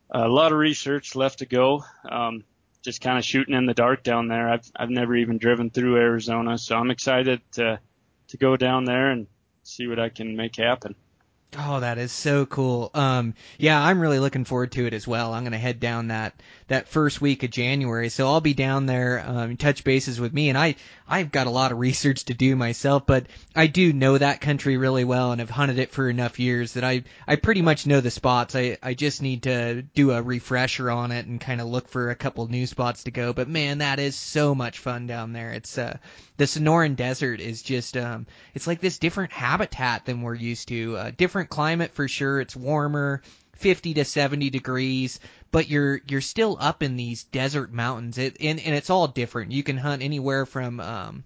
[0.10, 1.84] a lot of research left to go.
[2.10, 2.44] Um,
[2.84, 4.50] just kind of shooting in the dark down there.
[4.50, 7.80] I've I've never even driven through Arizona, so I'm excited to
[8.30, 9.28] to go down there and
[9.63, 10.96] see what I can make happen.
[11.58, 12.89] Oh, that is so cool.
[12.94, 15.34] Um, yeah, I'm really looking forward to it as well.
[15.34, 16.34] I'm gonna head down that
[16.68, 20.50] that first week of January, so I'll be down there, um, touch bases with me,
[20.50, 20.76] and I
[21.08, 24.78] I've got a lot of research to do myself, but I do know that country
[24.78, 28.02] really well and have hunted it for enough years that I I pretty much know
[28.02, 28.56] the spots.
[28.56, 32.10] I I just need to do a refresher on it and kind of look for
[32.10, 33.34] a couple new spots to go.
[33.34, 35.52] But man, that is so much fun down there.
[35.52, 35.98] It's uh
[36.38, 40.98] the Sonoran Desert is just um it's like this different habitat than we're used to.
[40.98, 42.41] Uh, different climate for sure.
[42.41, 43.22] It's warmer.
[43.58, 45.19] 50 to 70 degrees,
[45.52, 48.17] but you're you're still up in these desert mountains.
[48.17, 49.52] It and, and it's all different.
[49.52, 51.24] You can hunt anywhere from um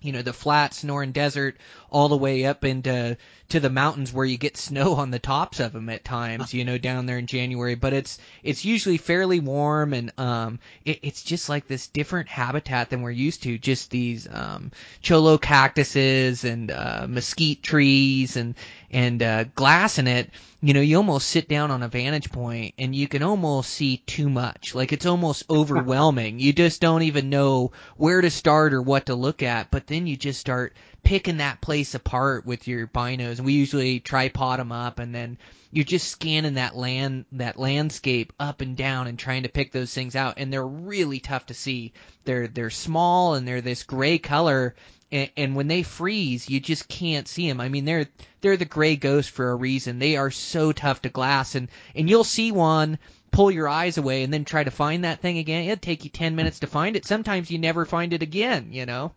[0.00, 1.56] you know the flat Sonoran Desert
[1.90, 3.16] all the way up into
[3.50, 6.54] to the mountains where you get snow on the tops of them at times.
[6.54, 11.00] You know down there in January, but it's it's usually fairly warm and um it,
[11.02, 13.58] it's just like this different habitat than we're used to.
[13.58, 14.70] Just these um
[15.02, 18.54] cholla cactuses and uh, mesquite trees and
[18.90, 20.30] and uh, glass in it.
[20.62, 23.98] You know, you almost sit down on a vantage point and you can almost see
[23.98, 24.74] too much.
[24.74, 26.38] Like it's almost overwhelming.
[26.38, 29.70] You just don't even know where to start or what to look at.
[29.70, 33.38] But then you just start picking that place apart with your binos.
[33.38, 35.38] And we usually tripod them up and then
[35.72, 39.94] you're just scanning that land, that landscape up and down and trying to pick those
[39.94, 40.34] things out.
[40.36, 41.92] And they're really tough to see.
[42.24, 44.74] They're, they're small and they're this gray color
[45.12, 47.60] and, and when they freeze, you just can't see them.
[47.60, 48.06] I mean, they're
[48.40, 49.98] they're the gray ghost for a reason.
[49.98, 52.98] They are so tough to glass, and and you'll see one
[53.32, 55.64] pull your eyes away and then try to find that thing again.
[55.64, 57.06] It'll take you ten minutes to find it.
[57.06, 58.68] Sometimes you never find it again.
[58.72, 59.12] You know.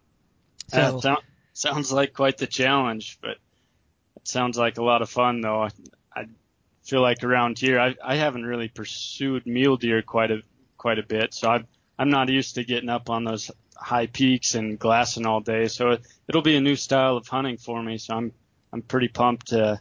[0.69, 1.23] So That sound,
[1.73, 3.37] sounds like quite the challenge, but
[4.15, 5.63] it sounds like a lot of fun though.
[5.63, 5.69] I,
[6.15, 6.25] I
[6.83, 10.41] feel like around here, I, I haven't really pursued mule deer quite a
[10.77, 11.65] quite a bit, so I've,
[11.97, 15.67] I'm not used to getting up on those high peaks and glassing all day.
[15.67, 17.97] So it, it'll be a new style of hunting for me.
[17.97, 18.31] So I'm
[18.71, 19.79] I'm pretty pumped to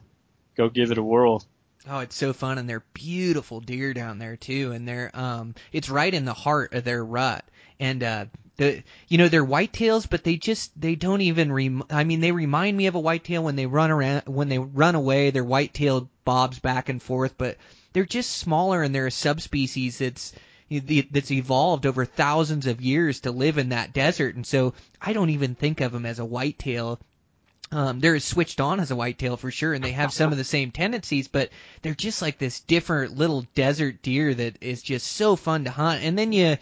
[0.57, 1.45] go give it a whirl.
[1.89, 5.91] Oh, it's so fun, and they're beautiful deer down there too, and they're um, it's
[5.91, 7.45] right in the heart of their rut,
[7.81, 8.27] and uh,
[8.63, 12.33] the you know they're whitetails, but they just they don't even rem- I mean they
[12.33, 16.09] remind me of a whitetail when they run around when they run away, they're white-tailed
[16.25, 17.57] bobs back and forth, but
[17.93, 20.33] they're just smaller and they're a subspecies that's
[20.71, 25.31] that's evolved over thousands of years to live in that desert, and so I don't
[25.31, 26.99] even think of them as a whitetail.
[27.71, 30.45] Um, they're switched on as a whitetail for sure, and they have some of the
[30.45, 35.37] same tendencies, but they're just like this different little desert deer that is just so
[35.37, 36.03] fun to hunt.
[36.05, 36.59] And then you,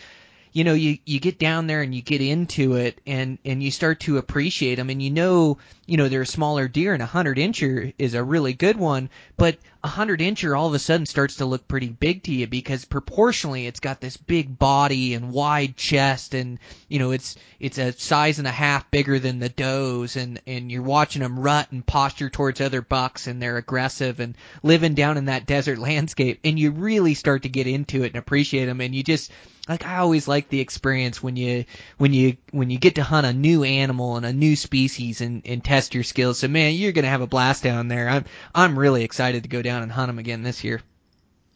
[0.52, 3.70] you know, you you get down there and you get into it, and and you
[3.70, 5.58] start to appreciate them, and you know,
[5.90, 9.10] you know, they're a smaller deer, and a hundred incher is a really good one,
[9.36, 12.46] but a hundred incher all of a sudden starts to look pretty big to you
[12.46, 17.78] because proportionally it's got this big body and wide chest and you know it's it's
[17.78, 21.72] a size and a half bigger than the does and and you're watching them rut
[21.72, 26.40] and posture towards other bucks and they're aggressive and living down in that desert landscape
[26.44, 29.32] and you really start to get into it and appreciate them and you just
[29.66, 31.64] like I always like the experience when you
[31.96, 35.42] when you when you get to hunt a new animal and a new species and
[35.46, 36.38] and test your skills.
[36.38, 38.08] So man, you're gonna have a blast down there.
[38.08, 40.80] I'm I'm really excited to go down and hunt them again this year.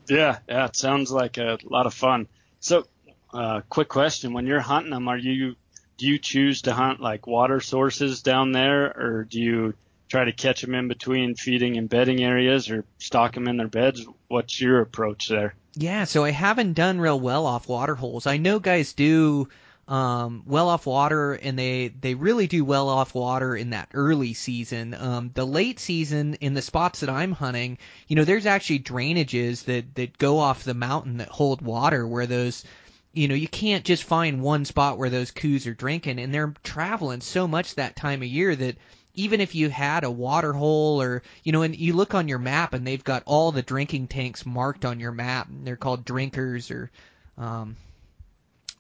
[0.09, 2.29] Yeah, yeah, it sounds like a lot of fun.
[2.61, 2.87] So,
[3.33, 5.57] uh, quick question: When you're hunting them, are you
[5.97, 9.75] do you choose to hunt like water sources down there, or do you
[10.09, 13.69] try to catch them in between feeding and bedding areas, or stock them in their
[13.69, 14.07] beds?
[14.29, 15.55] What's your approach there?
[15.77, 18.27] Yeah, so I haven't done real well off water holes.
[18.27, 19.49] I know guys do
[19.87, 24.33] um, well off water, and they they really do well off water in that early
[24.33, 24.94] season.
[24.94, 29.64] Um, the late season in the spots that I'm hunting, you know, there's actually drainages
[29.64, 32.64] that that go off the mountain that hold water where those
[33.12, 36.55] you know, you can't just find one spot where those Coues are drinking, and they're
[36.64, 38.77] traveling so much that time of year that
[39.14, 42.38] even if you had a water hole or you know, and you look on your
[42.38, 46.05] map and they've got all the drinking tanks marked on your map, and they're called
[46.05, 46.90] drinkers or
[47.38, 47.77] um,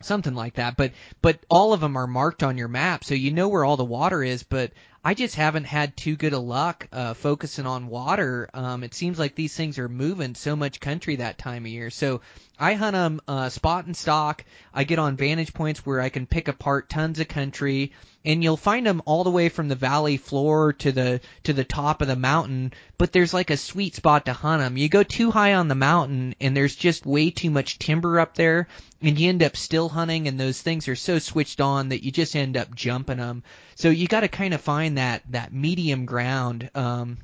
[0.04, 0.76] something like that.
[0.76, 3.76] But but all of them are marked on your map, so you know where all
[3.76, 4.42] the water is.
[4.42, 4.72] But
[5.06, 8.48] I just haven't had too good a luck uh, focusing on water.
[8.54, 11.90] Um, it seems like these things are moving so much country that time of year.
[11.90, 12.22] So
[12.58, 14.46] I hunt them uh, spot and stalk.
[14.72, 17.92] I get on vantage points where I can pick apart tons of country,
[18.24, 21.64] and you'll find them all the way from the valley floor to the to the
[21.64, 22.72] top of the mountain.
[22.96, 24.76] But there's like a sweet spot to hunt them.
[24.76, 28.34] You go too high on the mountain, and there's just way too much timber up
[28.34, 28.68] there,
[29.02, 32.10] and you end up still hunting, and those things are so switched on that you
[32.10, 33.42] just end up jumping them.
[33.74, 36.70] So you got to kind of find that that medium ground.
[36.74, 37.18] Um,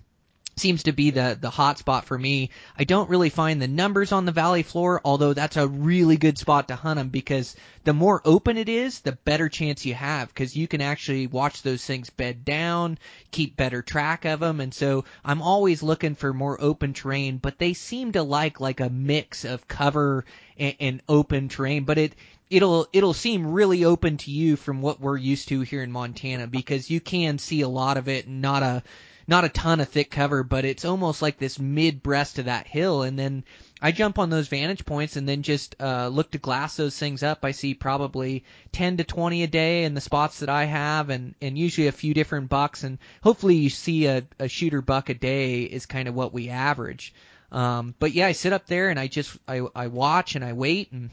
[0.57, 2.51] seems to be the the hot spot for me.
[2.79, 6.39] I don't really find the numbers on the valley floor, although that's a really good
[6.39, 10.29] spot to hunt them because the more open it is, the better chance you have
[10.29, 12.99] because you can actually watch those things bed down,
[13.31, 17.39] keep better track of them, and so I'm always looking for more open terrain.
[17.39, 20.25] But they seem to like like a mix of cover
[20.59, 22.15] and, and open terrain, but it
[22.51, 26.47] it'll it'll seem really open to you from what we're used to here in Montana
[26.49, 28.83] because you can see a lot of it and not a
[29.31, 32.67] not a ton of thick cover, but it's almost like this mid breast of that
[32.67, 33.03] hill.
[33.03, 33.45] And then
[33.81, 37.23] I jump on those vantage points and then just uh, look to glass those things
[37.23, 37.45] up.
[37.45, 41.37] I see probably 10 to 20 a day in the spots that I have, and
[41.41, 42.83] and usually a few different bucks.
[42.83, 46.49] And hopefully you see a, a shooter buck a day is kind of what we
[46.49, 47.15] average.
[47.53, 50.55] Um, but yeah, I sit up there and I just I I watch and I
[50.55, 51.09] wait and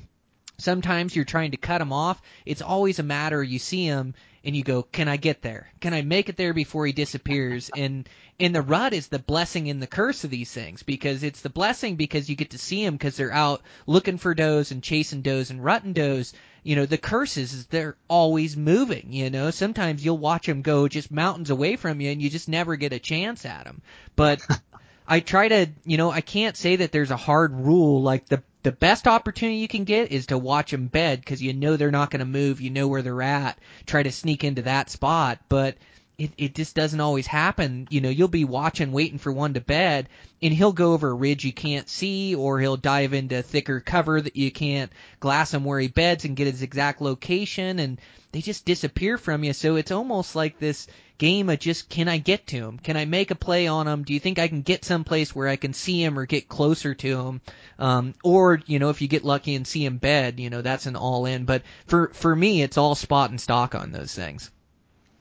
[0.59, 2.19] Sometimes you're trying to cut them off.
[2.43, 4.15] It's always a matter you see him
[4.47, 5.69] and you go, "Can I get there?
[5.81, 8.07] Can I make it there before he disappears?" and
[8.39, 11.49] and the rut is the blessing and the curse of these things because it's the
[11.49, 15.21] blessing because you get to see them because they're out looking for does and chasing
[15.21, 16.33] does and rutting does.
[16.63, 19.07] You know, the curse is, is they're always moving.
[19.11, 22.47] You know, sometimes you'll watch them go just mountains away from you and you just
[22.47, 23.81] never get a chance at them.
[24.15, 24.41] But
[25.07, 28.43] I try to, you know, I can't say that there's a hard rule like the
[28.63, 31.91] the best opportunity you can get is to watch them bed because you know they're
[31.91, 32.61] not going to move.
[32.61, 33.57] You know where they're at.
[33.85, 35.77] Try to sneak into that spot, but
[36.17, 37.87] it it just doesn't always happen.
[37.91, 40.09] You know, you'll be watching, waiting for one to bed,
[40.41, 44.19] and he'll go over a ridge you can't see, or he'll dive into thicker cover
[44.19, 48.41] that you can't glass him where he beds and get his exact location, and they
[48.41, 49.53] just disappear from you.
[49.53, 52.77] So it's almost like this game of just can I get to him?
[52.79, 54.03] Can I make a play on him?
[54.03, 56.93] Do you think I can get someplace where I can see him or get closer
[56.93, 57.41] to him?
[57.79, 60.85] Um, or you know, if you get lucky and see him bed, you know, that's
[60.85, 61.45] an all in.
[61.45, 64.51] But for for me, it's all spot and stalk on those things.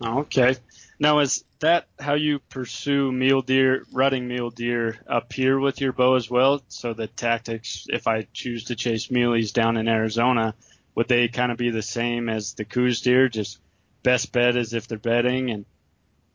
[0.05, 0.57] Okay.
[0.99, 5.93] Now, is that how you pursue mule deer, rutting mule deer up here with your
[5.93, 6.63] bow as well?
[6.69, 10.55] So the tactics, if I choose to chase muleys down in Arizona,
[10.95, 13.29] would they kind of be the same as the Coues deer?
[13.29, 13.59] Just
[14.03, 15.65] best bet is if they're bedding and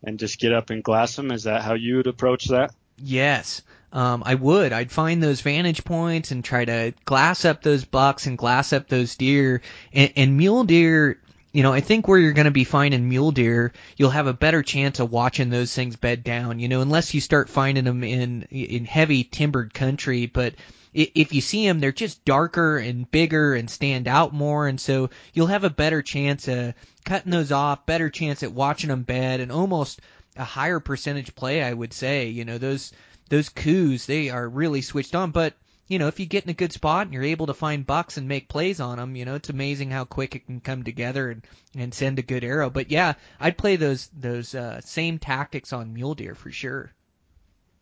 [0.04, 1.32] and just get up and glass them.
[1.32, 2.74] Is that how you would approach that?
[2.98, 3.62] Yes.
[3.94, 4.72] Um, I would.
[4.72, 8.88] I'd find those vantage points and try to glass up those bucks and glass up
[8.88, 9.62] those deer.
[9.92, 11.20] And, and mule deer,
[11.52, 14.34] you know, I think where you're going to be finding mule deer, you'll have a
[14.34, 16.60] better chance of watching those things bed down.
[16.60, 20.56] You know, unless you start finding them in in heavy timbered country, but
[20.94, 25.10] if you see them, they're just darker and bigger and stand out more, and so
[25.34, 26.74] you'll have a better chance of
[27.06, 30.02] cutting those off, better chance at watching them bed, and almost
[30.36, 32.28] a higher percentage play, I would say.
[32.28, 32.92] You know, those
[33.30, 35.54] those Coues, they are really switched on, but
[35.92, 38.16] you know, if you get in a good spot and you're able to find bucks
[38.16, 41.30] and make plays on them, you know, it's amazing how quick it can come together
[41.30, 41.42] and
[41.76, 42.70] and send a good arrow.
[42.70, 46.94] But yeah, I'd play those those uh, same tactics on mule deer for sure.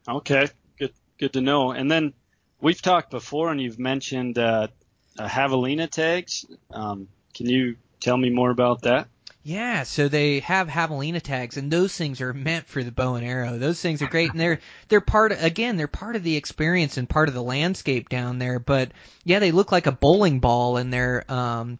[0.07, 0.47] Okay,
[0.79, 1.69] good good to know.
[1.69, 2.13] And then
[2.59, 4.69] we've talked before, and you've mentioned uh,
[5.19, 6.47] uh, javelina tags.
[6.71, 9.07] Um, can you tell me more about that?
[9.49, 13.25] Yeah, so they have javelina tags, and those things are meant for the bow and
[13.25, 13.57] arrow.
[13.57, 14.59] Those things are great, and they're
[14.89, 18.37] they're part of, again they're part of the experience and part of the landscape down
[18.37, 18.59] there.
[18.59, 18.91] But
[19.23, 21.79] yeah, they look like a bowling ball, and they're um,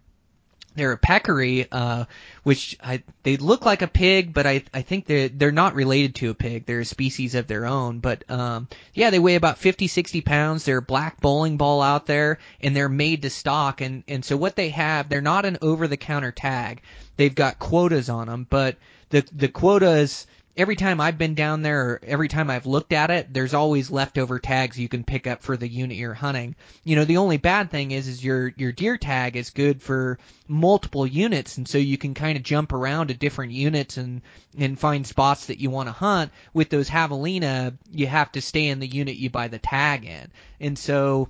[0.75, 2.05] they're a peccary, uh,
[2.43, 6.15] which I, they look like a pig, but I, I think they're, they're not related
[6.15, 6.65] to a pig.
[6.65, 7.99] They're a species of their own.
[7.99, 10.65] But, um, yeah, they weigh about 50, 60 pounds.
[10.65, 13.81] They're a black bowling ball out there, and they're made to stock.
[13.81, 16.81] And, and so what they have, they're not an over the counter tag.
[17.17, 18.77] They've got quotas on them, but
[19.09, 20.27] the, the quotas,
[20.59, 23.89] every time I've been down there, or every time I've looked at it, there's always
[23.89, 26.55] leftover tags you can pick up for the unit you're hunting.
[26.83, 30.19] You know, the only bad thing is, is your your deer tag is good for
[30.49, 34.21] multiple units, and so you can kind of jump around to different units and
[34.57, 36.31] and find spots that you want to hunt.
[36.53, 40.29] With those javelina, you have to stay in the unit you buy the tag in,
[40.59, 41.29] and so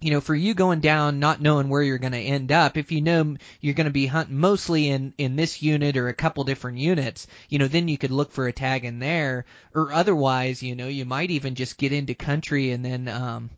[0.00, 2.90] you know, for you going down not knowing where you're going to end up, if
[2.90, 6.44] you know you're going to be hunting mostly in in this unit or a couple
[6.44, 9.44] different units, you know, then you could look for a tag in there,
[9.74, 13.50] or otherwise, you know, you might even just get into country and then, um,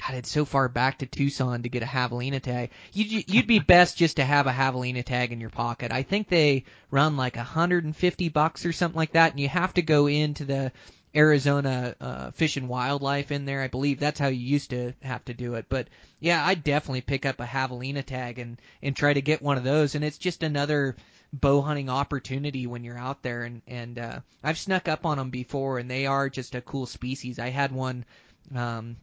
[0.00, 2.70] God, it's so far back to Tucson to get a javelina tag.
[2.92, 5.92] You'd you'd be best just to have a javelina tag in your pocket.
[5.92, 9.82] I think they run like 150 bucks or something like that, and you have to
[9.82, 10.72] go into the
[11.14, 13.62] Arizona uh, Fish and Wildlife in there.
[13.62, 15.66] I believe that's how you used to have to do it.
[15.68, 15.88] But
[16.20, 19.64] yeah, I'd definitely pick up a javelina tag and and try to get one of
[19.64, 19.94] those.
[19.94, 20.96] And it's just another
[21.32, 23.42] bow hunting opportunity when you're out there.
[23.42, 26.86] And and uh, I've snuck up on them before, and they are just a cool
[26.86, 27.38] species.
[27.38, 28.04] I had one.
[28.54, 28.96] Um,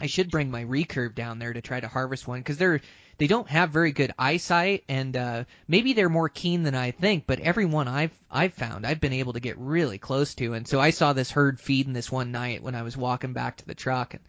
[0.00, 2.80] I should bring my recurve down there to try to harvest one because they're
[3.18, 7.24] they don't have very good eyesight and uh maybe they're more keen than I think,
[7.26, 10.66] but every one I've I've found I've been able to get really close to and
[10.66, 13.66] so I saw this herd feeding this one night when I was walking back to
[13.66, 14.22] the truck and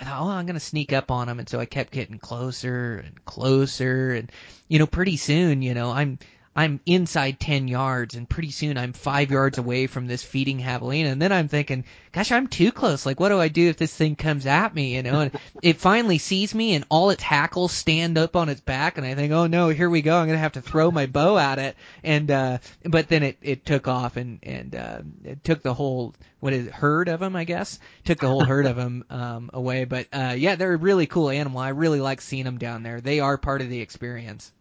[0.00, 3.02] I thought, oh, I'm gonna sneak up on them, and so I kept getting closer
[3.04, 4.30] and closer, and
[4.68, 6.20] you know, pretty soon, you know, I'm
[6.56, 11.12] I'm inside 10 yards and pretty soon I'm 5 yards away from this feeding javelina.
[11.12, 13.06] And then I'm thinking gosh I'm too close.
[13.06, 15.20] Like what do I do if this thing comes at me you know?
[15.20, 19.06] And it finally sees me and all its hackles stand up on its back and
[19.06, 20.16] I think oh no here we go.
[20.16, 21.76] I'm going to have to throw my bow at it.
[22.02, 26.14] And uh but then it it took off and and uh it took the whole
[26.40, 27.78] what is it, herd of them I guess?
[28.04, 29.84] Took the whole herd of them um away.
[29.84, 31.60] But uh yeah they're a really cool animal.
[31.60, 33.00] I really like seeing them down there.
[33.00, 34.52] They are part of the experience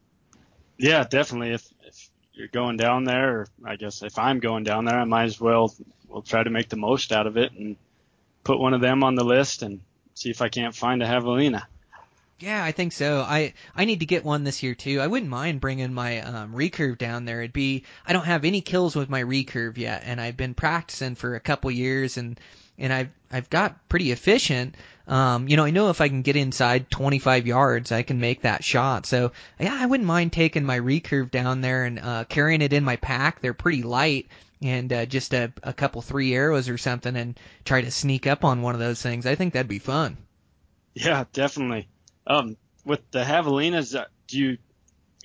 [0.78, 1.51] Yeah, definitely.
[1.53, 5.05] If if you're going down there, or I guess if I'm going down there, I
[5.05, 5.73] might as well
[6.07, 7.75] we'll try to make the most out of it and
[8.43, 9.82] put one of them on the list and
[10.13, 11.63] see if I can't find a javelina.
[12.39, 13.21] Yeah, I think so.
[13.21, 15.01] I I need to get one this year too.
[15.01, 17.41] I wouldn't mind bringing my um, recurve down there.
[17.41, 21.15] It'd be I don't have any kills with my recurve yet, and I've been practicing
[21.15, 22.39] for a couple years, and
[22.78, 24.75] and I've I've got pretty efficient.
[25.07, 28.41] Um, you know, I know if I can get inside 25 yards, I can make
[28.41, 29.05] that shot.
[29.05, 32.83] So yeah, I wouldn't mind taking my recurve down there and uh, carrying it in
[32.83, 33.39] my pack.
[33.39, 34.27] They're pretty light,
[34.61, 38.43] and uh, just a, a couple three arrows or something, and try to sneak up
[38.43, 39.25] on one of those things.
[39.25, 40.17] I think that'd be fun.
[40.93, 41.87] Yeah, definitely.
[42.25, 44.57] Um, with the javelinas, uh, do you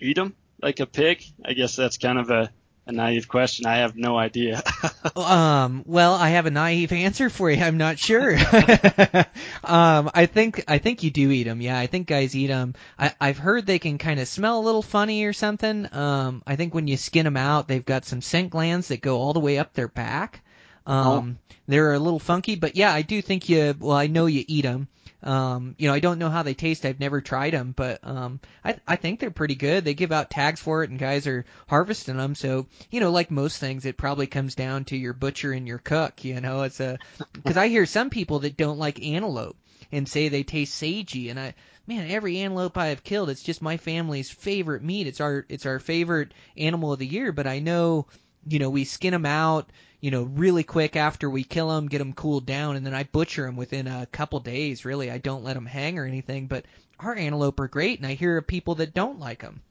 [0.01, 1.25] eat them like a pig?
[1.45, 2.51] I guess that's kind of a,
[2.87, 3.67] a naive question.
[3.67, 4.63] I have no idea.
[5.15, 7.63] Um, well, I have a naive answer for you.
[7.63, 8.33] I'm not sure.
[9.65, 11.61] um, I think I think you do eat them.
[11.61, 12.75] Yeah, I think guys eat them.
[12.99, 15.89] I, I've heard they can kind of smell a little funny or something.
[15.93, 19.19] Um, I think when you skin them out, they've got some scent glands that go
[19.19, 20.43] all the way up their back.
[20.87, 23.75] Um, they're a little funky, but yeah, I do think you.
[23.79, 24.89] Well, I know you eat them.
[25.23, 26.85] Um, you know, I don't know how they taste.
[26.85, 29.85] I've never tried them, but um, I I think they're pretty good.
[29.85, 32.35] They give out tags for it, and guys are harvesting them.
[32.35, 35.79] So you know, like most things, it probably comes down to your butcher and your
[35.79, 36.25] cook.
[36.25, 36.99] You know, it's a
[37.33, 39.57] because I hear some people that don't like antelope
[39.93, 41.55] and say they taste sagey, and I
[41.87, 45.07] man, every antelope I have killed, it's just my family's favorite meat.
[45.07, 47.33] It's our it's our favorite animal of the year.
[47.33, 48.07] But I know,
[48.47, 49.71] you know, we skin them out,
[50.01, 53.05] you know, really quick after we kill them, get them cooled down, and then I
[53.05, 54.85] butcher them within a couple days.
[54.85, 56.47] Really, I don't let them hang or anything.
[56.49, 56.65] But
[56.99, 59.63] our antelope are great, and I hear of people that don't like them.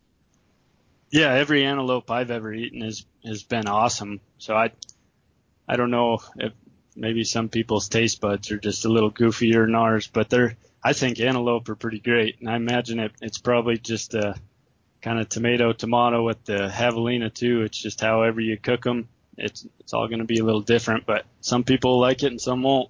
[1.11, 4.21] yeah, every antelope I've ever eaten has has been awesome.
[4.37, 4.71] So I
[5.67, 6.53] I don't know if
[6.95, 10.93] maybe some people's taste buds are just a little goofier than ours, but they're I
[10.93, 14.35] think antelope are pretty great, and I imagine it it's probably just a
[15.01, 17.63] kind of tomato tomato with the javelina too.
[17.63, 21.05] It's just however you cook them, it's it's all going to be a little different,
[21.05, 22.89] but some people like it and some won't.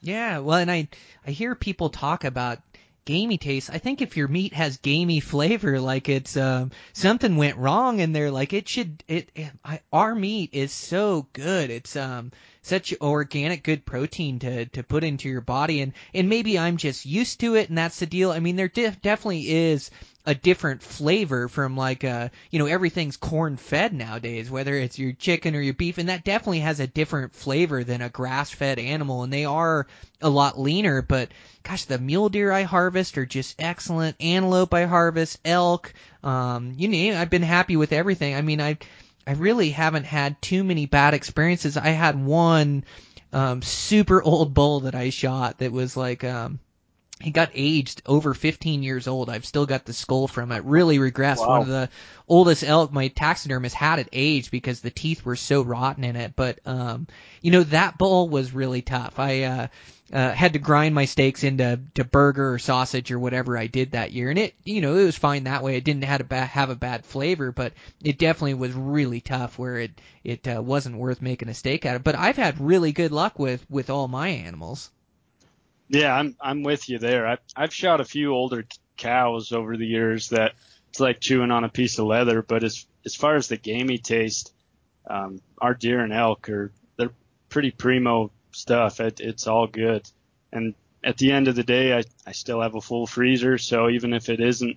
[0.00, 0.88] Yeah, well, and I
[1.26, 2.60] I hear people talk about
[3.04, 3.70] gamey taste.
[3.72, 8.12] I think if your meat has gamey flavor, like it's um, something went wrong in
[8.12, 9.02] there, like it should.
[9.08, 11.70] It, it I, our meat is so good.
[11.70, 12.32] It's um
[12.68, 17.06] such organic good protein to to put into your body, and and maybe I'm just
[17.06, 18.30] used to it, and that's the deal.
[18.30, 19.90] I mean, there def- definitely is
[20.28, 25.12] a different flavor from like uh you know everything's corn fed nowadays whether it's your
[25.12, 25.96] chicken or your beef.
[25.96, 29.22] And that definitely has a different flavor than a grass fed animal.
[29.22, 29.86] And they are
[30.20, 31.30] a lot leaner but
[31.62, 34.16] gosh the mule deer I harvest are just excellent.
[34.20, 38.34] Antelope I harvest elk um you know I've been happy with everything.
[38.34, 38.76] I mean I
[39.28, 41.76] I really haven't had too many bad experiences.
[41.76, 42.84] I had one
[43.30, 46.60] um super old bull that I shot that was like um
[47.20, 49.28] he got aged over 15 years old.
[49.28, 50.64] I've still got the skull from it.
[50.64, 51.38] Really regressed.
[51.38, 51.48] Wow.
[51.48, 51.90] One of the
[52.28, 56.34] oldest elk my taxidermist had it aged because the teeth were so rotten in it.
[56.36, 57.08] But um,
[57.42, 59.18] you know that bull was really tough.
[59.18, 59.66] I uh,
[60.12, 63.92] uh, had to grind my steaks into to burger or sausage or whatever I did
[63.92, 65.76] that year, and it you know it was fine that way.
[65.76, 69.58] It didn't have a bad, have a bad flavor, but it definitely was really tough
[69.58, 72.04] where it it uh, wasn't worth making a steak out of.
[72.04, 74.90] But I've had really good luck with with all my animals.
[75.88, 77.26] Yeah, I'm I'm with you there.
[77.26, 78.66] I've I've shot a few older
[78.96, 80.52] cows over the years that
[80.90, 82.42] it's like chewing on a piece of leather.
[82.42, 84.52] But as as far as the gamey taste,
[85.08, 87.12] um, our deer and elk are they're
[87.48, 89.00] pretty primo stuff.
[89.00, 90.08] It, it's all good.
[90.52, 93.88] And at the end of the day, I I still have a full freezer, so
[93.88, 94.76] even if it isn't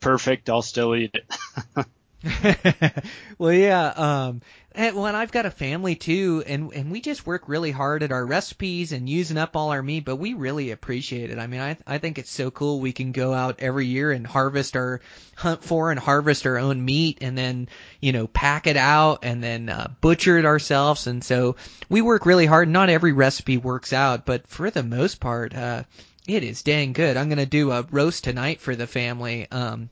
[0.00, 1.86] perfect, I'll still eat it.
[3.38, 3.88] well, yeah.
[3.88, 4.42] Um,
[4.76, 8.02] and, well, and I've got a family too, and and we just work really hard
[8.02, 11.38] at our recipes and using up all our meat, but we really appreciate it.
[11.38, 12.78] I mean, I I think it's so cool.
[12.78, 15.00] We can go out every year and harvest our
[15.34, 17.70] hunt for and harvest our own meat, and then
[18.00, 21.06] you know pack it out and then uh, butcher it ourselves.
[21.06, 21.56] And so
[21.88, 22.68] we work really hard.
[22.68, 25.84] Not every recipe works out, but for the most part, uh,
[26.28, 27.16] it is dang good.
[27.16, 29.46] I'm gonna do a roast tonight for the family.
[29.50, 29.88] Um,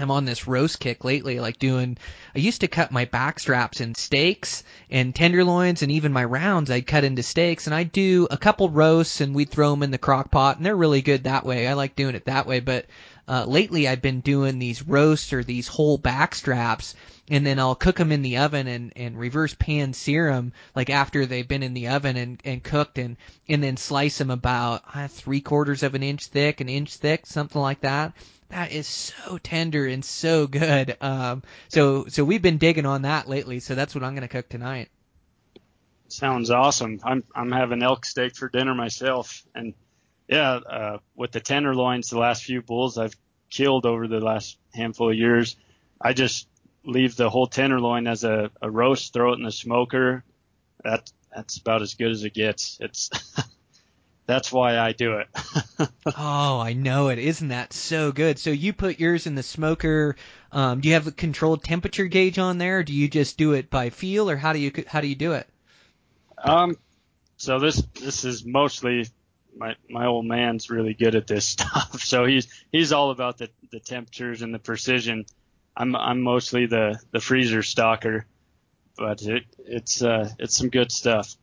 [0.00, 1.98] I'm on this roast kick lately, like doing.
[2.34, 6.70] I used to cut my back straps in steaks and tenderloins, and even my rounds
[6.70, 9.90] I'd cut into steaks, and I'd do a couple roasts, and we'd throw them in
[9.90, 11.66] the crock pot, and they're really good that way.
[11.66, 12.86] I like doing it that way, but
[13.26, 16.94] uh, lately I've been doing these roasts or these whole back straps,
[17.28, 20.90] and then I'll cook them in the oven and, and reverse pan sear them like
[20.90, 23.16] after they've been in the oven and, and cooked, and
[23.48, 27.26] and then slice them about uh, three quarters of an inch thick, an inch thick,
[27.26, 28.12] something like that
[28.50, 30.96] that is so tender and so good.
[31.00, 33.60] Um, so so we've been digging on that lately.
[33.60, 34.88] So that's what I'm gonna cook tonight.
[36.08, 37.00] Sounds awesome.
[37.04, 39.74] I'm I'm having elk steak for dinner myself, and
[40.28, 43.16] yeah, uh, with the tenderloins, the last few bulls I've
[43.50, 45.56] killed over the last handful of years,
[46.00, 46.48] I just
[46.84, 50.24] leave the whole tenderloin as a, a roast, throw it in the smoker.
[50.84, 52.78] That that's about as good as it gets.
[52.80, 53.10] It's
[54.28, 55.28] that's why I do it.
[56.18, 57.18] oh, I know it.
[57.18, 58.38] Isn't that so good?
[58.38, 60.16] So you put yours in the smoker.
[60.52, 62.80] Um, do you have a controlled temperature gauge on there?
[62.80, 65.14] Or do you just do it by feel, or how do you how do you
[65.14, 65.48] do it?
[66.44, 66.76] Um,
[67.38, 69.06] so this this is mostly
[69.56, 72.02] my my old man's really good at this stuff.
[72.02, 75.24] So he's he's all about the the temperatures and the precision.
[75.74, 78.26] I'm I'm mostly the the freezer stalker,
[78.94, 81.34] but it it's uh it's some good stuff.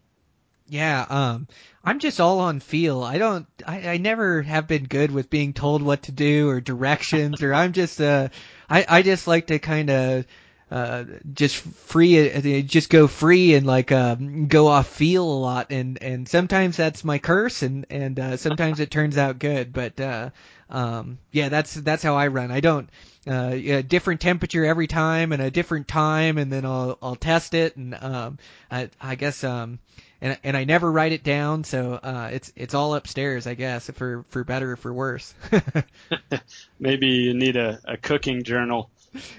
[0.68, 1.48] Yeah, um,
[1.84, 3.04] I'm just all on feel.
[3.04, 6.60] I don't, I, I never have been good with being told what to do or
[6.60, 8.30] directions, or I'm just, uh,
[8.68, 10.26] I, I just like to kind of,
[10.72, 15.68] uh, just free, uh, just go free and like, um, go off feel a lot,
[15.70, 20.00] and and sometimes that's my curse, and and uh, sometimes it turns out good, but
[20.00, 20.32] uh,
[20.72, 22.52] um, yeah, that's that's how I run.
[22.52, 22.90] I don't,
[23.28, 27.54] uh, yeah, different temperature every time and a different time, and then I'll I'll test
[27.54, 28.40] it, and um,
[28.72, 29.78] I I guess um
[30.22, 33.90] and and I never write it down, so uh, it's it's all upstairs, I guess,
[33.90, 35.34] for for better or for worse.
[36.80, 38.90] Maybe you need a, a cooking journal.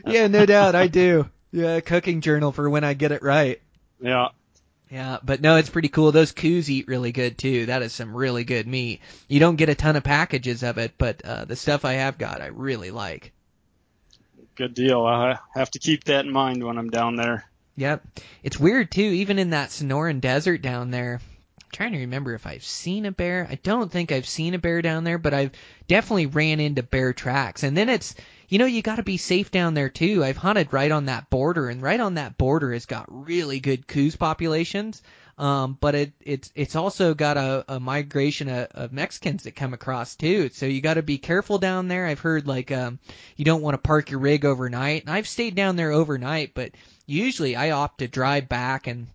[0.07, 1.29] yeah, no doubt, I do.
[1.53, 3.61] Yeah, a cooking journal for when I get it right.
[4.01, 4.29] Yeah.
[4.91, 6.13] Yeah, but no, it's pretty cool.
[6.13, 7.67] Those Coues eat really good too.
[7.67, 9.01] That is some really good meat.
[9.27, 12.19] You don't get a ton of packages of it, but uh, the stuff I have
[12.19, 13.33] got, I really like.
[14.55, 15.05] Good deal.
[15.05, 17.47] I have to keep that in mind when I'm down there.
[17.77, 18.07] Yep.
[18.43, 21.21] It's weird too, even in that Sonoran Desert down there.
[21.63, 23.47] I'm trying to remember if I've seen a bear.
[23.51, 25.53] I don't think I've seen a bear down there, but I've
[25.87, 27.63] definitely ran into bear tracks.
[27.63, 28.15] And then it's,
[28.49, 30.25] you know, you got to be safe down there too.
[30.25, 33.87] I've hunted right on that border, and right on that border has got really good
[33.87, 35.03] Coues populations.
[35.39, 39.75] Um, but it it's it's also got a, a migration of, of Mexicans that come
[39.75, 40.49] across too.
[40.49, 42.07] So you got to be careful down there.
[42.07, 42.99] I've heard like um,
[43.37, 45.03] you don't want to park your rig overnight.
[45.03, 46.71] And I've stayed down there overnight, but
[47.07, 49.07] usually I opt to drive back and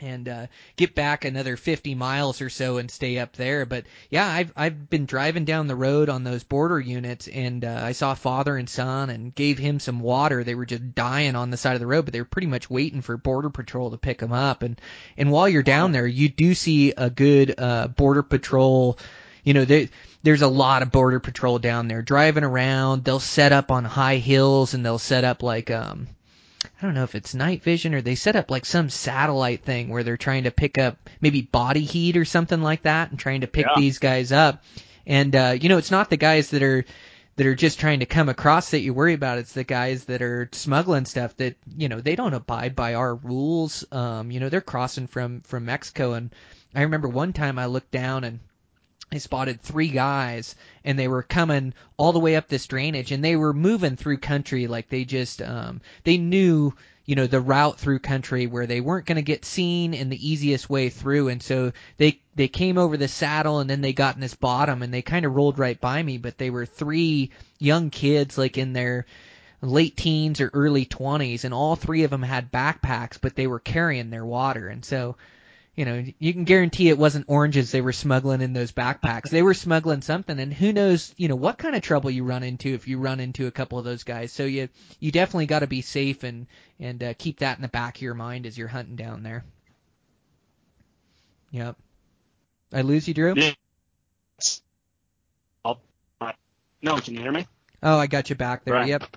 [0.00, 3.64] and uh, get back another 50 miles or so and stay up there.
[3.64, 7.80] But yeah, I've I've been driving down the road on those border units, and uh,
[7.82, 10.42] I saw father and son and gave him some water.
[10.42, 12.68] They were just dying on the side of the road, but they were pretty much
[12.68, 14.62] waiting for border patrol to pick them up.
[14.62, 14.80] And
[15.16, 18.98] and while you're down there, you do see a good uh, border patrol.
[19.44, 19.90] You know, they,
[20.22, 23.04] there's a lot of border patrol down there driving around.
[23.04, 26.08] They'll set up on high hills and they'll set up like um
[26.80, 29.88] I don't know if it's night vision or they set up like some satellite thing
[29.88, 33.42] where they're trying to pick up maybe body heat or something like that and trying
[33.42, 33.80] to pick Yeah.
[33.80, 34.62] these guys up.
[35.06, 36.84] And uh, you know, it's not the guys that are
[37.36, 39.38] that are just trying to come across that you worry about.
[39.38, 43.14] It's the guys that are smuggling stuff that you know they don't abide by our
[43.14, 43.84] rules.
[43.92, 46.30] Um, you know, they're crossing from from Mexico, and
[46.74, 48.38] I remember one time I looked down and
[49.12, 53.22] I spotted three guys and they were coming all the way up this drainage and
[53.24, 56.72] they were moving through country like they just um they knew
[57.04, 60.28] you know the route through country where they weren't going to get seen in the
[60.28, 64.14] easiest way through and so they they came over the saddle and then they got
[64.14, 67.30] in this bottom and they kind of rolled right by me but they were three
[67.58, 69.04] young kids like in their
[69.60, 73.60] late teens or early 20s and all three of them had backpacks but they were
[73.60, 75.14] carrying their water and so
[75.76, 79.30] you know, you can guarantee it wasn't oranges they were smuggling in those backpacks.
[79.30, 82.44] They were smuggling something, and who knows, you know, what kind of trouble you run
[82.44, 84.30] into if you run into a couple of those guys.
[84.32, 84.68] So you
[85.00, 86.46] you definitely got to be safe and
[86.78, 89.44] and uh, keep that in the back of your mind as you're hunting down there.
[91.50, 91.76] Yep.
[92.72, 93.34] I lose you, Drew?
[96.20, 96.32] Uh,
[96.82, 97.46] no, can you hear me?
[97.82, 98.74] Oh, I got you back there.
[98.74, 98.88] Right.
[98.88, 99.16] Yep.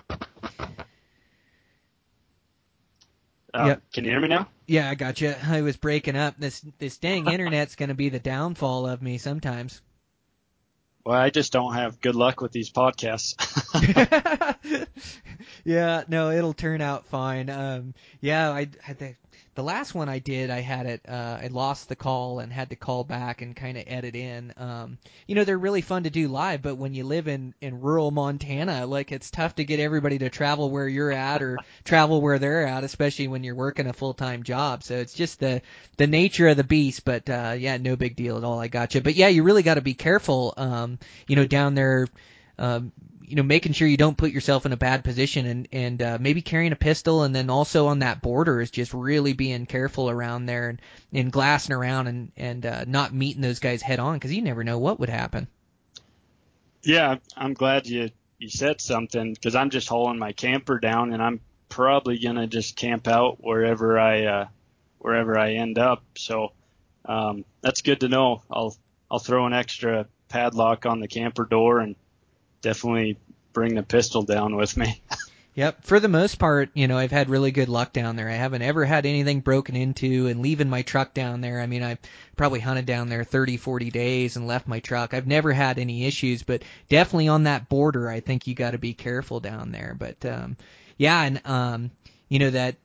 [3.54, 3.82] Uh, Yep.
[3.92, 4.48] Can you hear me now?
[4.68, 5.34] Yeah, I got you.
[5.42, 6.34] I was breaking up.
[6.38, 9.80] This this dang internet's going to be the downfall of me sometimes.
[11.06, 13.34] Well, I just don't have good luck with these podcasts.
[15.64, 17.48] yeah, no, it'll turn out fine.
[17.48, 19.14] Um, yeah, I, I the,
[19.54, 22.70] the last one I did, I had it, uh, I lost the call and had
[22.70, 24.52] to call back and kind of edit in.
[24.56, 27.80] Um, you know, they're really fun to do live, but when you live in in
[27.80, 32.20] rural Montana, like it's tough to get everybody to travel where you're at or travel
[32.20, 34.82] where they're at, especially when you're working a full time job.
[34.82, 35.62] So it's just the
[35.96, 37.04] the nature of the beast.
[37.04, 38.60] But uh, yeah, no big deal at all.
[38.60, 39.00] I got you.
[39.00, 40.54] But yeah, you really got to be careful.
[40.56, 42.06] Um, you know, down there.
[42.58, 42.92] Um,
[43.28, 46.18] you know, making sure you don't put yourself in a bad position and and uh,
[46.20, 50.10] maybe carrying a pistol, and then also on that border is just really being careful
[50.10, 50.80] around there and
[51.12, 54.64] and glassing around and and uh, not meeting those guys head on because you never
[54.64, 55.48] know what would happen.
[56.82, 61.22] yeah, I'm glad you you said something because I'm just hauling my camper down, and
[61.22, 64.46] I'm probably gonna just camp out wherever I uh,
[64.98, 66.02] wherever I end up.
[66.16, 66.52] So
[67.04, 68.42] um, that's good to know.
[68.50, 68.76] I'll
[69.10, 71.96] I'll throw an extra padlock on the camper door and
[72.60, 73.18] definitely
[73.52, 75.02] bring the pistol down with me.
[75.58, 75.82] Yep.
[75.82, 78.28] For the most part, you know, I've had really good luck down there.
[78.28, 81.60] I haven't ever had anything broken into and leaving my truck down there.
[81.60, 81.98] I mean, I've
[82.36, 85.14] probably hunted down there 30, 40 days and left my truck.
[85.14, 88.78] I've never had any issues, but definitely on that border, I think you got to
[88.78, 89.96] be careful down there.
[89.98, 90.56] But, um,
[90.96, 91.90] yeah, and, um,
[92.28, 92.76] you know, that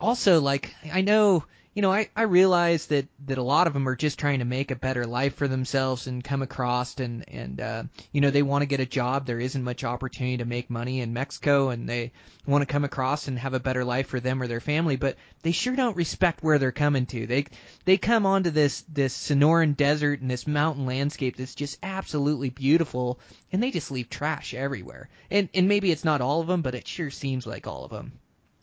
[0.00, 3.88] also, like, I know, you know, I, I realize that, that a lot of them
[3.88, 7.60] are just trying to make a better life for themselves and come across and, and,
[7.60, 9.24] uh, you know, they want to get a job.
[9.24, 12.10] There isn't much opportunity to make money in Mexico and they
[12.44, 15.16] want to come across and have a better life for them or their family, but
[15.42, 17.28] they sure don't respect where they're coming to.
[17.28, 17.46] They,
[17.84, 23.20] they come onto this, this Sonoran desert and this mountain landscape that's just absolutely beautiful
[23.52, 25.08] and they just leave trash everywhere.
[25.30, 27.92] And, and maybe it's not all of them, but it sure seems like all of
[27.92, 28.12] them.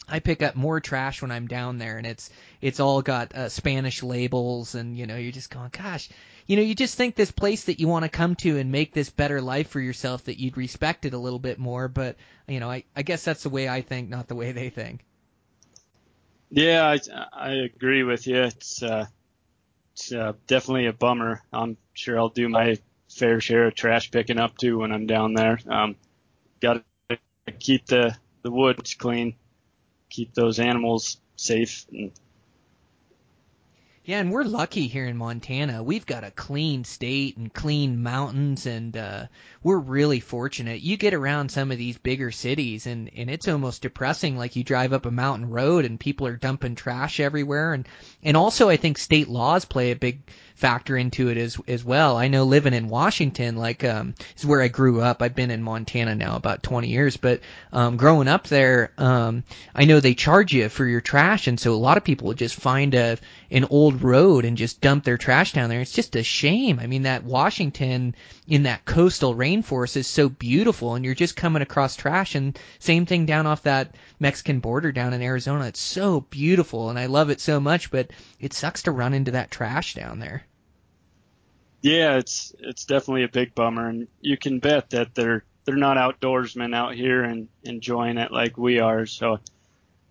[0.07, 2.29] I pick up more trash when I'm down there, and it's
[2.61, 6.09] it's all got uh, Spanish labels, and you know you're just going, gosh,
[6.45, 8.93] you know you just think this place that you want to come to and make
[8.93, 12.15] this better life for yourself that you'd respect it a little bit more, but
[12.47, 15.03] you know I I guess that's the way I think, not the way they think.
[16.49, 16.99] Yeah, I,
[17.33, 18.43] I agree with you.
[18.43, 19.07] It's uh,
[19.93, 21.41] it's uh, definitely a bummer.
[21.51, 22.77] I'm sure I'll do my
[23.09, 25.59] fair share of trash picking up too when I'm down there.
[25.67, 25.95] Um,
[26.59, 27.17] Got to
[27.59, 29.35] keep the the woods clean,
[30.09, 31.85] keep those animals safe.
[31.91, 32.11] And
[34.03, 35.83] Yeah, and we're lucky here in Montana.
[35.83, 39.27] We've got a clean state and clean mountains, and uh,
[39.63, 40.81] we're really fortunate.
[40.81, 44.37] You get around some of these bigger cities, and and it's almost depressing.
[44.37, 47.87] Like you drive up a mountain road, and people are dumping trash everywhere, and
[48.23, 50.21] and also I think state laws play a big
[50.57, 52.17] factor into it as as well.
[52.17, 55.21] I know living in Washington, like um, is where I grew up.
[55.21, 57.41] I've been in Montana now about 20 years, but
[57.71, 59.43] um, growing up there, um,
[59.75, 62.39] I know they charge you for your trash, and so a lot of people would
[62.39, 63.19] just find a
[63.51, 65.81] an old road and just dump their trash down there.
[65.81, 66.79] It's just a shame.
[66.79, 68.15] I mean, that Washington
[68.47, 72.33] in that coastal rainforest is so beautiful, and you're just coming across trash.
[72.33, 75.67] And same thing down off that Mexican border down in Arizona.
[75.67, 79.31] It's so beautiful, and I love it so much, but it sucks to run into
[79.31, 80.46] that trash down there.
[81.81, 85.97] Yeah, it's it's definitely a big bummer, and you can bet that they're they're not
[85.97, 89.05] outdoorsmen out here and enjoying it like we are.
[89.05, 89.39] So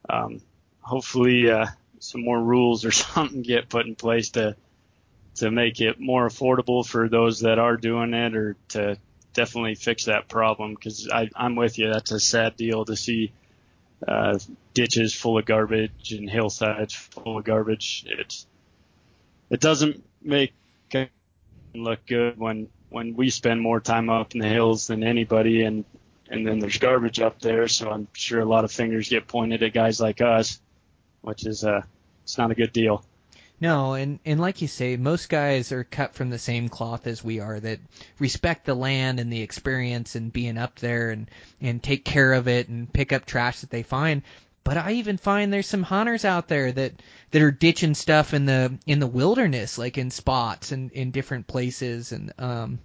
[0.08, 0.40] um,
[0.80, 1.66] hopefully uh,
[1.98, 4.56] some more rules or something get put in place to
[5.36, 8.96] to make it more affordable for those that are doing it, or to
[9.34, 10.74] definitely fix that problem.
[10.74, 13.32] Because I'm with you, that's a sad deal to see
[14.06, 14.38] uh,
[14.72, 18.04] ditches full of garbage and hillsides full of garbage.
[18.06, 18.46] It's
[19.50, 20.52] it doesn't make
[21.74, 25.62] it look good when when we spend more time up in the hills than anybody,
[25.62, 25.84] and
[26.28, 27.68] and then there's garbage up there.
[27.68, 30.60] So I'm sure a lot of fingers get pointed at guys like us,
[31.22, 31.82] which is uh
[32.22, 33.04] it's not a good deal.
[33.58, 37.24] No, and and like you say, most guys are cut from the same cloth as
[37.24, 37.80] we are that
[38.18, 42.48] respect the land and the experience and being up there and and take care of
[42.48, 44.22] it and pick up trash that they find.
[44.66, 47.00] But I even find there's some hunters out there that
[47.30, 51.46] that are ditching stuff in the in the wilderness, like in spots and in different
[51.46, 52.80] places and um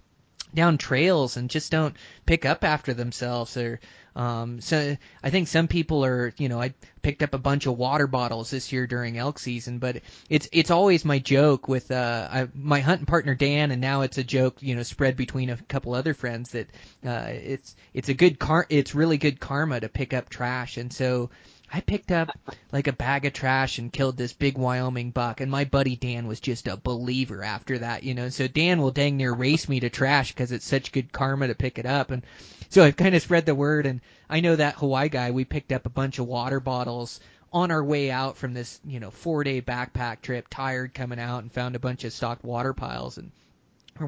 [0.54, 3.80] down trails and just don't pick up after themselves or
[4.14, 7.76] um so I think some people are you know I picked up a bunch of
[7.76, 12.28] water bottles this year during elk season but it's it's always my joke with uh
[12.30, 15.56] I, my hunting partner Dan and now it's a joke you know spread between a
[15.56, 16.68] couple other friends that
[17.04, 20.76] uh it's it's a good car it's really good karma to pick up trash.
[20.76, 21.30] And so
[21.74, 22.28] I picked up
[22.70, 26.26] like a bag of trash and killed this big Wyoming buck, and my buddy Dan
[26.26, 28.28] was just a believer after that, you know.
[28.28, 31.54] So Dan will dang near race me to trash because it's such good karma to
[31.54, 32.22] pick it up, and
[32.68, 33.86] so I've kind of spread the word.
[33.86, 37.20] And I know that Hawaii guy, we picked up a bunch of water bottles
[37.54, 41.42] on our way out from this, you know, four day backpack trip, tired coming out,
[41.42, 43.30] and found a bunch of stocked water piles and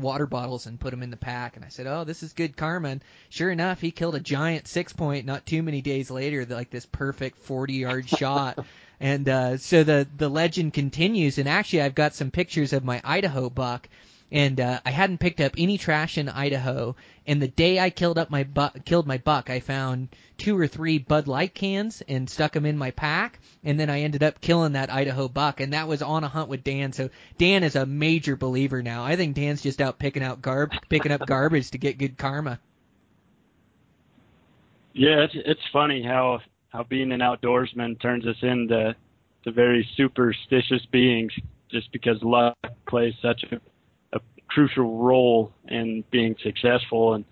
[0.02, 1.56] water bottles and put them in the pack.
[1.56, 4.68] And I said, "Oh, this is good karma." And sure enough, he killed a giant
[4.68, 8.64] six point not too many days later, like this perfect 40 yard shot.
[9.00, 11.38] And uh, so the the legend continues.
[11.38, 13.88] And actually, I've got some pictures of my Idaho buck.
[14.34, 16.96] And uh, I hadn't picked up any trash in Idaho.
[17.24, 20.08] And the day I killed up my buck, killed my buck, I found
[20.38, 23.38] two or three Bud Light cans and stuck them in my pack.
[23.62, 26.48] And then I ended up killing that Idaho buck, and that was on a hunt
[26.48, 26.92] with Dan.
[26.92, 29.04] So Dan is a major believer now.
[29.04, 32.58] I think Dan's just out picking out garb, picking up garbage to get good karma.
[34.94, 38.96] Yeah, it's it's funny how how being an outdoorsman turns us into
[39.44, 41.32] to very superstitious beings
[41.70, 42.56] just because luck
[42.86, 43.60] plays such a
[44.54, 47.14] crucial role in being successful.
[47.14, 47.24] And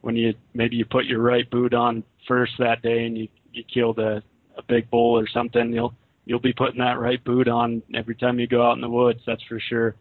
[0.00, 3.62] when you maybe you put your right boot on first that day and you you
[3.64, 4.22] killed a
[4.56, 8.38] a big bull or something, you'll you'll be putting that right boot on every time
[8.40, 9.20] you go out in the woods.
[9.26, 9.94] That's for sure.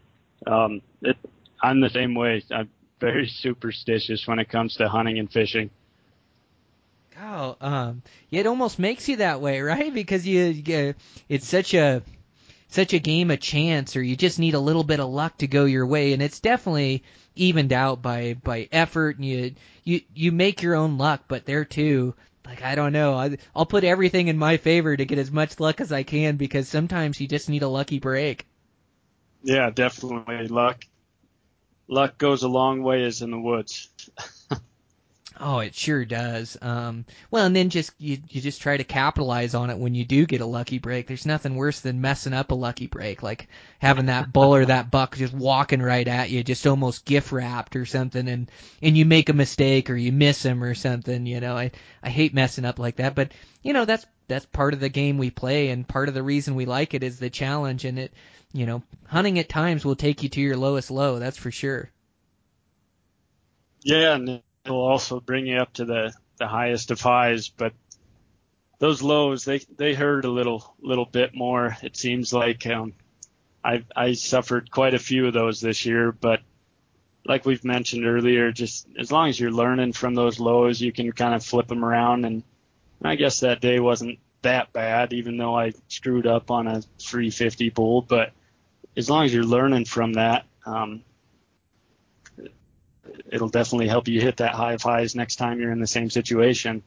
[0.47, 1.17] Um, it,
[1.61, 2.43] I'm the same way.
[2.49, 2.69] I'm
[2.99, 5.69] very superstitious when it comes to hunting and fishing.
[7.21, 8.01] Oh, um,
[8.31, 9.93] it almost makes you that way, right?
[9.93, 10.93] Because you, you
[11.27, 12.01] it's such a
[12.69, 15.47] such a game of chance or you just need a little bit of luck to
[15.47, 17.03] go your way and it's definitely
[17.35, 19.53] evened out by by effort and you
[19.83, 22.13] you you make your own luck but there too
[22.45, 25.59] like I don't know I, I'll put everything in my favor to get as much
[25.59, 28.45] luck as I can because sometimes you just need a lucky break.
[29.43, 30.83] Yeah, definitely luck.
[31.87, 33.89] Luck goes a long ways in the woods.
[35.37, 36.57] Oh, it sure does.
[36.61, 40.05] Um, well, and then just you you just try to capitalize on it when you
[40.05, 41.07] do get a lucky break.
[41.07, 43.47] There's nothing worse than messing up a lucky break, like
[43.79, 47.75] having that bull or that buck just walking right at you, just almost gift wrapped
[47.75, 48.49] or something, and
[48.81, 51.25] and you make a mistake or you miss him or something.
[51.25, 51.71] You know, I
[52.03, 55.17] I hate messing up like that, but you know that's that's part of the game
[55.17, 58.13] we play, and part of the reason we like it is the challenge, and it
[58.53, 61.19] you know hunting at times will take you to your lowest low.
[61.19, 61.89] That's for sure.
[63.83, 67.73] Yeah, and it'll also bring you up to the the highest of highs, but
[68.79, 71.77] those lows they they hurt a little little bit more.
[71.83, 72.93] It seems like um,
[73.63, 76.41] I I suffered quite a few of those this year, but
[77.25, 81.11] like we've mentioned earlier, just as long as you're learning from those lows, you can
[81.11, 82.25] kind of flip them around.
[82.25, 82.43] And
[83.03, 87.69] I guess that day wasn't that bad, even though I screwed up on a 350
[87.69, 88.01] bull.
[88.01, 88.31] But
[88.95, 91.03] as long as you're learning from that, um,
[93.31, 96.09] it'll definitely help you hit that high of highs next time you're in the same
[96.09, 96.83] situation.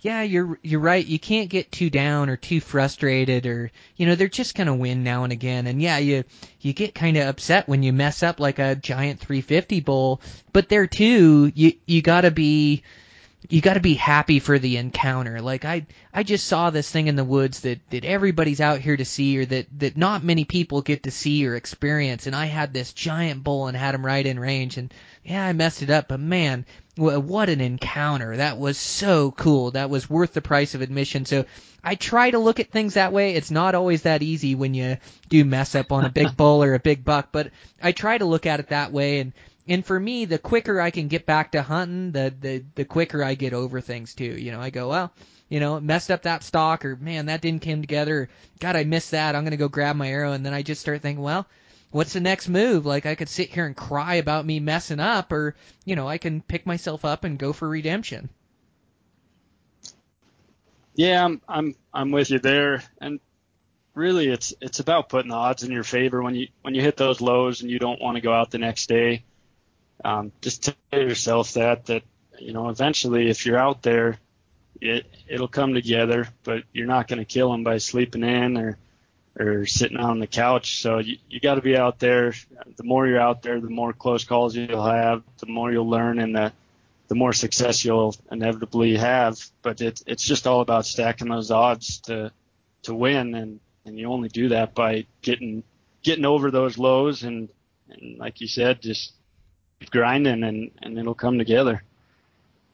[0.00, 1.04] Yeah, you're you're right.
[1.04, 5.02] You can't get too down or too frustrated or you know, they're just gonna win
[5.02, 5.66] now and again.
[5.66, 6.24] And yeah, you
[6.60, 10.20] you get kinda upset when you mess up like a giant three fifty bull.
[10.52, 12.82] But there too, you you gotta be
[13.48, 15.40] you got to be happy for the encounter.
[15.40, 18.96] Like I, I just saw this thing in the woods that that everybody's out here
[18.96, 22.26] to see, or that that not many people get to see or experience.
[22.26, 24.92] And I had this giant bull and had him right in range, and
[25.24, 26.66] yeah, I messed it up, but man,
[26.96, 28.36] what an encounter!
[28.36, 29.72] That was so cool.
[29.72, 31.24] That was worth the price of admission.
[31.24, 31.46] So
[31.82, 33.34] I try to look at things that way.
[33.34, 34.98] It's not always that easy when you
[35.28, 37.50] do mess up on a big bull or a big buck, but
[37.82, 39.32] I try to look at it that way and
[39.66, 43.24] and for me, the quicker I can get back to hunting, the the the quicker
[43.24, 44.24] I get over things too.
[44.24, 45.12] You know, I go, well,
[45.48, 48.28] you know, messed up that stock, or man, that didn't come together.
[48.60, 49.34] God, I missed that.
[49.34, 51.46] I'm gonna go grab my arrow, and then I just start thinking, well,
[51.94, 52.86] what's the next move?
[52.86, 56.18] Like I could sit here and cry about me messing up, or you know, I
[56.18, 58.28] can pick myself up and go for redemption.
[60.94, 63.20] Yeah, I'm I'm I'm with you there, and
[63.94, 66.96] really, it's it's about putting the odds in your favor when you when you hit
[66.96, 69.24] those lows and you don't want to go out the next day
[70.04, 72.02] um, just tell yourself that that
[72.38, 74.18] you know eventually if you're out there
[74.80, 78.76] it it'll come together but you're not going to kill them by sleeping in or
[79.38, 80.80] or sitting on the couch.
[80.80, 82.34] So you, you got to be out there.
[82.76, 86.18] The more you're out there, the more close calls you'll have, the more you'll learn,
[86.18, 86.52] and the
[87.08, 89.38] the more success you'll inevitably have.
[89.62, 92.32] But it's it's just all about stacking those odds to
[92.82, 95.62] to win, and and you only do that by getting
[96.02, 97.48] getting over those lows and
[97.88, 99.12] and like you said, just
[99.90, 101.82] grinding, and and it'll come together.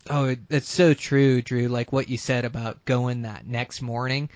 [0.09, 1.69] Oh, that's so true, Drew.
[1.69, 4.31] Like what you said about going that next morning.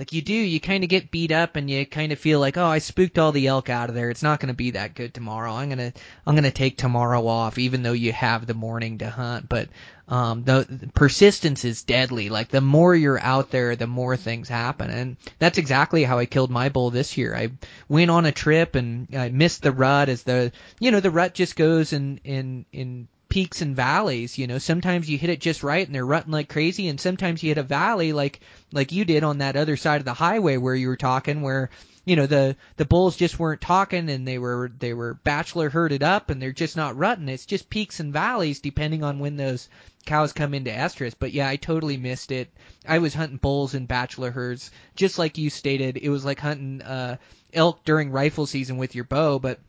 [0.00, 2.56] Like you do, you kind of get beat up and you kind of feel like,
[2.56, 4.08] oh, I spooked all the elk out of there.
[4.08, 5.52] It's not going to be that good tomorrow.
[5.52, 5.92] I'm gonna,
[6.26, 9.46] I'm gonna take tomorrow off, even though you have the morning to hunt.
[9.46, 9.68] But
[10.08, 12.30] um, the, the persistence is deadly.
[12.30, 16.24] Like the more you're out there, the more things happen, and that's exactly how I
[16.24, 17.36] killed my bull this year.
[17.36, 17.50] I
[17.86, 21.34] went on a trip and I missed the rut as the, you know, the rut
[21.34, 24.36] just goes in in in peaks and valleys.
[24.36, 27.42] You know, sometimes you hit it just right and they're rutting like crazy, and sometimes
[27.42, 28.40] you hit a valley like
[28.72, 31.70] like you did on that other side of the highway where you were talking, where
[32.04, 36.02] you know the the bulls just weren't talking and they were they were bachelor herded
[36.02, 37.28] up and they're just not rutting.
[37.28, 39.68] It's just peaks and valleys depending on when those
[40.06, 41.14] cows come into estrus.
[41.18, 42.50] But yeah, I totally missed it.
[42.86, 45.96] I was hunting bulls in bachelor herds, just like you stated.
[45.96, 47.16] It was like hunting uh,
[47.52, 49.60] elk during rifle season with your bow, but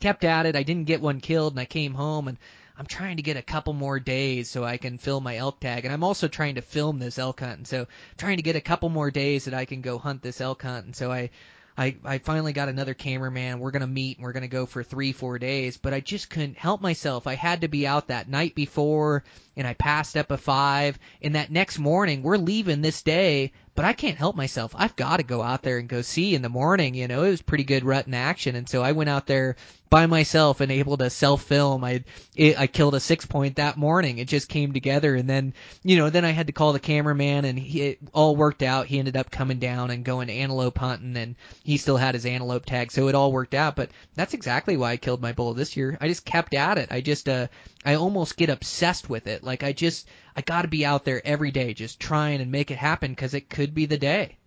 [0.00, 0.56] kept at it.
[0.56, 2.38] I didn't get one killed, and I came home and
[2.76, 5.84] I'm trying to get a couple more days so I can fill my elk tag,
[5.84, 8.60] and I'm also trying to film this elk hunt, and so trying to get a
[8.60, 11.30] couple more days that I can go hunt this elk hunt, and so I.
[11.76, 13.58] I, I finally got another cameraman.
[13.58, 16.56] We're gonna meet and we're gonna go for three, four days, but I just couldn't
[16.56, 17.26] help myself.
[17.26, 19.24] I had to be out that night before
[19.56, 23.84] and I passed up a five and that next morning we're leaving this day, but
[23.84, 24.72] I can't help myself.
[24.76, 26.94] I've got to go out there and go see in the morning.
[26.94, 29.56] You know, it was pretty good rut in action, and so I went out there
[29.94, 31.84] by myself and able to self film.
[31.84, 32.02] I
[32.34, 34.18] it, I killed a six point that morning.
[34.18, 37.44] It just came together, and then you know then I had to call the cameraman,
[37.44, 38.88] and he, it all worked out.
[38.88, 42.66] He ended up coming down and going antelope hunting, and he still had his antelope
[42.66, 43.76] tag, so it all worked out.
[43.76, 45.96] But that's exactly why I killed my bull this year.
[46.00, 46.90] I just kept at it.
[46.90, 47.46] I just uh
[47.84, 49.44] I almost get obsessed with it.
[49.44, 52.72] Like I just I got to be out there every day, just trying and make
[52.72, 54.38] it happen because it could be the day.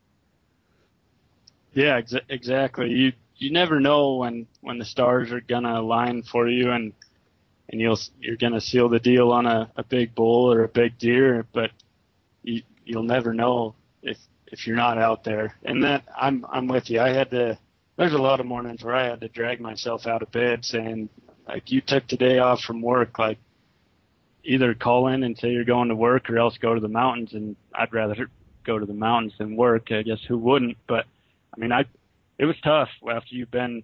[1.73, 2.91] Yeah, ex- exactly.
[2.91, 6.93] You you never know when when the stars are gonna align for you, and
[7.69, 10.97] and you'll you're gonna seal the deal on a, a big bull or a big
[10.97, 11.71] deer, but
[12.43, 14.17] you you'll never know if
[14.47, 15.55] if you're not out there.
[15.63, 16.99] And that I'm I'm with you.
[16.99, 17.57] I had to.
[17.97, 21.09] There's a lot of mornings where I had to drag myself out of bed saying,
[21.47, 23.39] like, you took today off from work, like
[24.43, 27.33] either call in and say you're going to work or else go to the mountains
[27.33, 28.29] and I'd rather
[28.63, 29.91] go to the mountains than work.
[29.91, 30.77] I guess who wouldn't?
[30.87, 31.05] But
[31.55, 31.85] I mean I
[32.37, 33.83] it was tough after you've been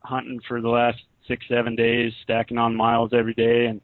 [0.00, 3.80] hunting for the last six, seven days, stacking on miles every day and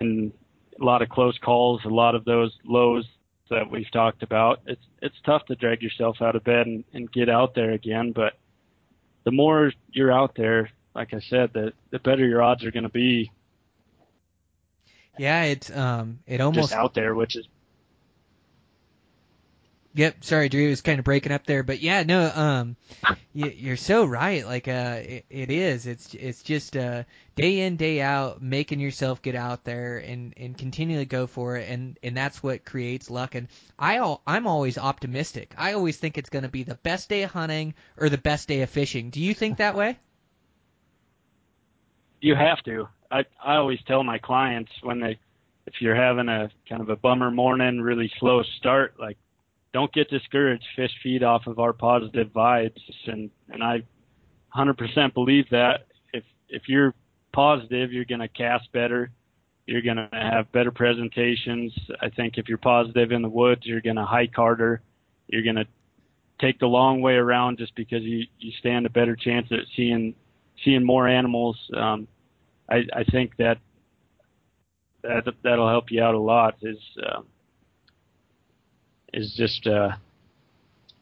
[0.00, 0.32] and
[0.80, 3.04] a lot of close calls, a lot of those lows
[3.50, 4.60] that we've talked about.
[4.66, 8.12] It's it's tough to drag yourself out of bed and, and get out there again,
[8.12, 8.34] but
[9.24, 12.84] the more you're out there, like I said, the the better your odds are going
[12.84, 13.30] to be.
[15.18, 17.46] Yeah, it's um, it almost just out there, which is.
[19.98, 22.76] Yep, sorry, Drew, was kind of breaking up there, but yeah, no, um,
[23.34, 24.46] you, are so right.
[24.46, 25.88] Like, uh, it, it is.
[25.88, 27.02] It's it's just uh,
[27.34, 31.68] day in, day out, making yourself get out there and and continually go for it,
[31.68, 33.34] and and that's what creates luck.
[33.34, 35.52] And I all I'm always optimistic.
[35.58, 38.46] I always think it's going to be the best day of hunting or the best
[38.46, 39.10] day of fishing.
[39.10, 39.98] Do you think that way?
[42.20, 42.86] You have to.
[43.10, 45.18] I I always tell my clients when they
[45.66, 49.18] if you're having a kind of a bummer morning, really slow start, like
[49.72, 50.64] don't get discouraged.
[50.76, 53.82] Fish feed off of our positive vibes, and and I
[54.56, 56.94] 100% believe that if if you're
[57.32, 59.10] positive, you're going to cast better.
[59.66, 61.74] You're going to have better presentations.
[62.00, 64.80] I think if you're positive in the woods, you're going to hike harder.
[65.26, 65.66] You're going to
[66.40, 70.14] take the long way around just because you you stand a better chance at seeing
[70.64, 71.56] seeing more animals.
[71.76, 72.08] Um,
[72.70, 73.58] I, I think that
[75.02, 76.56] that that'll help you out a lot.
[76.62, 77.20] Is uh,
[79.12, 79.92] is just uh,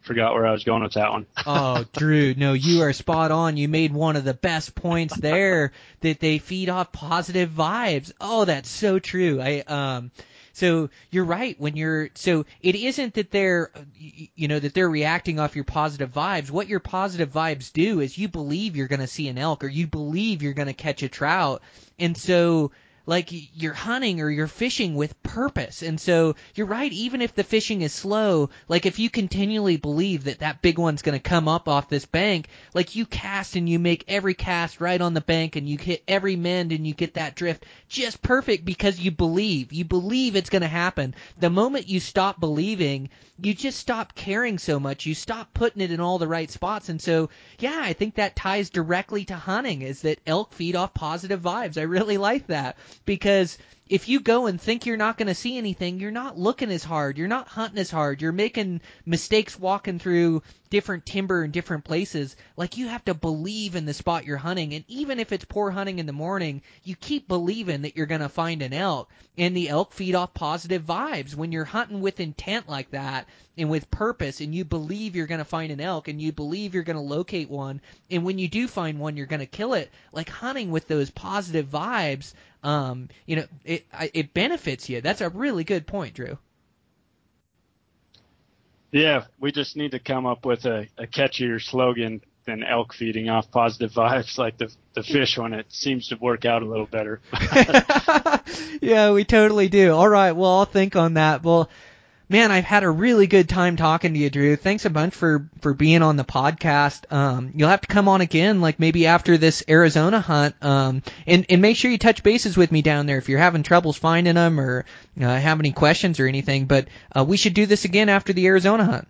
[0.06, 1.26] forgot where I was going with that one.
[1.46, 3.56] oh, Drew, no, you are spot on.
[3.56, 8.12] You made one of the best points there that they feed off positive vibes.
[8.20, 9.40] Oh, that's so true.
[9.40, 10.10] I um
[10.52, 15.38] so you're right when you're so it isn't that they're you know that they're reacting
[15.38, 16.50] off your positive vibes.
[16.50, 19.68] What your positive vibes do is you believe you're going to see an elk or
[19.68, 21.60] you believe you're going to catch a trout.
[21.98, 22.70] And so
[23.06, 25.82] like you're hunting or you're fishing with purpose.
[25.82, 30.24] And so you're right, even if the fishing is slow, like if you continually believe
[30.24, 33.68] that that big one's going to come up off this bank, like you cast and
[33.68, 36.94] you make every cast right on the bank and you hit every mend and you
[36.94, 39.72] get that drift just perfect because you believe.
[39.72, 41.14] You believe it's going to happen.
[41.38, 43.08] The moment you stop believing,
[43.40, 45.06] you just stop caring so much.
[45.06, 46.88] You stop putting it in all the right spots.
[46.88, 47.28] And so,
[47.58, 51.78] yeah, I think that ties directly to hunting is that elk feed off positive vibes.
[51.78, 55.56] I really like that because if you go and think you're not going to see
[55.56, 57.18] anything, you're not looking as hard.
[57.18, 58.20] You're not hunting as hard.
[58.20, 62.34] You're making mistakes walking through different timber in different places.
[62.56, 64.74] Like you have to believe in the spot you're hunting.
[64.74, 68.22] And even if it's poor hunting in the morning, you keep believing that you're going
[68.22, 69.08] to find an elk.
[69.38, 71.36] And the elk feed off positive vibes.
[71.36, 75.38] When you're hunting with intent like that and with purpose and you believe you're going
[75.38, 77.80] to find an elk and you believe you're going to locate one.
[78.10, 79.92] And when you do find one, you're going to kill it.
[80.10, 82.32] Like hunting with those positive vibes
[82.66, 85.00] um, you know, it it benefits you.
[85.00, 86.38] That's a really good point, Drew.
[88.92, 93.28] Yeah, we just need to come up with a, a catchier slogan than elk feeding
[93.28, 95.52] off positive vibes like the the fish one.
[95.52, 97.20] It seems to work out a little better.
[98.80, 99.92] yeah, we totally do.
[99.92, 101.42] All right, well, I'll think on that.
[101.42, 101.68] Well,
[102.28, 104.56] man, I've had a really good time talking to you, Drew.
[104.56, 107.10] Thanks a bunch for for being on the podcast.
[107.12, 110.54] Um, you'll have to come on again, like maybe after this Arizona hunt.
[110.62, 113.62] Um, and and make sure you touch bases with me down there if you're having
[113.62, 114.84] troubles finding them or
[115.20, 116.66] uh, have any questions or anything.
[116.66, 119.08] But uh, we should do this again after the Arizona hunt.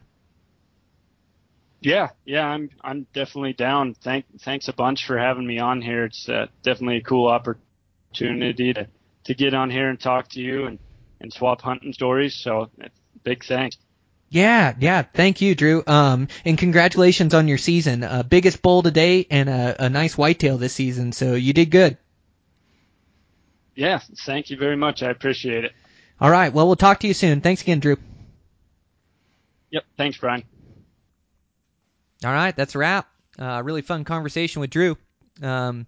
[1.80, 3.94] Yeah, yeah, I'm I'm definitely down.
[3.94, 6.04] Thank thanks a bunch for having me on here.
[6.04, 8.88] It's uh, definitely a cool opportunity to
[9.24, 10.78] to get on here and talk to you and
[11.20, 12.34] and swap hunting stories.
[12.34, 12.70] So
[13.26, 13.76] big thanks.
[14.30, 15.02] Yeah, yeah.
[15.02, 15.82] Thank you, Drew.
[15.86, 18.02] Um, and congratulations on your season.
[18.04, 21.12] Uh, biggest bull to date and a, a nice whitetail this season.
[21.12, 21.98] So you did good.
[23.74, 25.02] Yeah, thank you very much.
[25.02, 25.72] I appreciate it.
[26.20, 26.52] All right.
[26.52, 27.40] Well, we'll talk to you soon.
[27.40, 27.98] Thanks again, Drew.
[29.70, 29.84] Yep.
[29.96, 30.44] Thanks, Brian.
[32.24, 32.56] All right.
[32.56, 33.08] That's a wrap.
[33.38, 34.96] Uh, really fun conversation with Drew.
[35.42, 35.86] Um,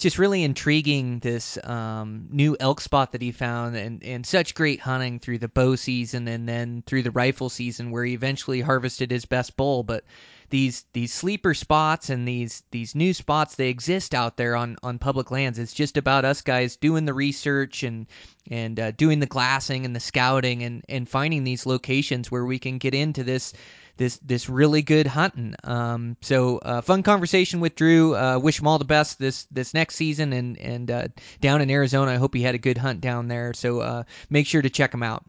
[0.00, 4.54] it's just really intriguing this um, new elk spot that he found and, and such
[4.54, 8.62] great hunting through the bow season and then through the rifle season where he eventually
[8.62, 9.82] harvested his best bull.
[9.82, 10.04] But
[10.48, 14.98] these these sleeper spots and these these new spots they exist out there on on
[14.98, 15.58] public lands.
[15.58, 18.06] It's just about us guys doing the research and
[18.50, 22.58] and uh, doing the glassing and the scouting and and finding these locations where we
[22.58, 23.52] can get into this
[23.96, 25.54] this this really good hunting.
[25.64, 28.16] Um, so uh, fun conversation with Drew.
[28.16, 31.08] Uh, wish him all the best this this next season and and uh,
[31.40, 32.12] down in Arizona.
[32.12, 33.52] I hope he had a good hunt down there.
[33.54, 35.24] So uh, make sure to check him out.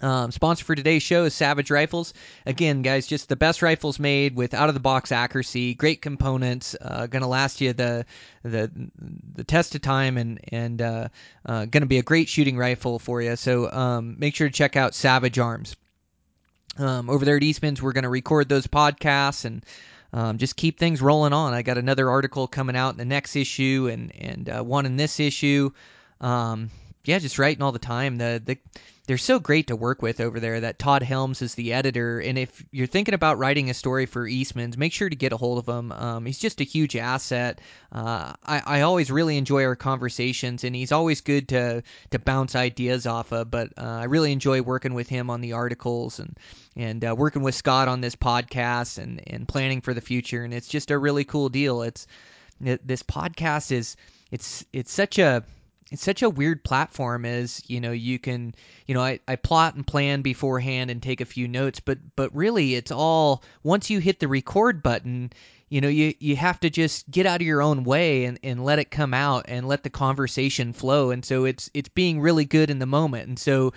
[0.00, 2.12] Um, sponsor for today's show is Savage Rifles.
[2.44, 6.74] Again, guys, just the best rifles made with out of the box accuracy, great components,
[6.80, 8.04] uh, gonna last you the
[8.42, 8.70] the
[9.34, 11.08] the test of time, and and uh,
[11.46, 13.36] uh, gonna be a great shooting rifle for you.
[13.36, 15.76] So um, make sure to check out Savage Arms.
[16.78, 19.64] Um, over there at Eastman's, we're going to record those podcasts and
[20.12, 21.54] um, just keep things rolling on.
[21.54, 24.96] I got another article coming out in the next issue and and uh, one in
[24.96, 25.70] this issue.
[26.20, 26.70] Um,
[27.04, 28.18] yeah, just writing all the time.
[28.18, 28.58] The the
[29.06, 30.60] they're so great to work with over there.
[30.60, 34.28] That Todd Helms is the editor, and if you're thinking about writing a story for
[34.28, 35.90] Eastman's, make sure to get a hold of him.
[35.90, 37.60] Um, he's just a huge asset.
[37.90, 42.54] Uh, I, I always really enjoy our conversations, and he's always good to to bounce
[42.54, 43.50] ideas off of.
[43.50, 46.38] But uh, I really enjoy working with him on the articles and
[46.76, 50.44] and uh, working with Scott on this podcast and and planning for the future.
[50.44, 51.82] And it's just a really cool deal.
[51.82, 52.06] It's
[52.60, 53.96] this podcast is
[54.30, 55.44] it's it's such a
[55.90, 58.54] it's such a weird platform as you know you can
[58.86, 62.34] you know I, I plot and plan beforehand and take a few notes but but
[62.34, 65.32] really it's all once you hit the record button
[65.68, 68.64] you know you you have to just get out of your own way and, and
[68.64, 72.44] let it come out and let the conversation flow and so it's it's being really
[72.44, 73.72] good in the moment and so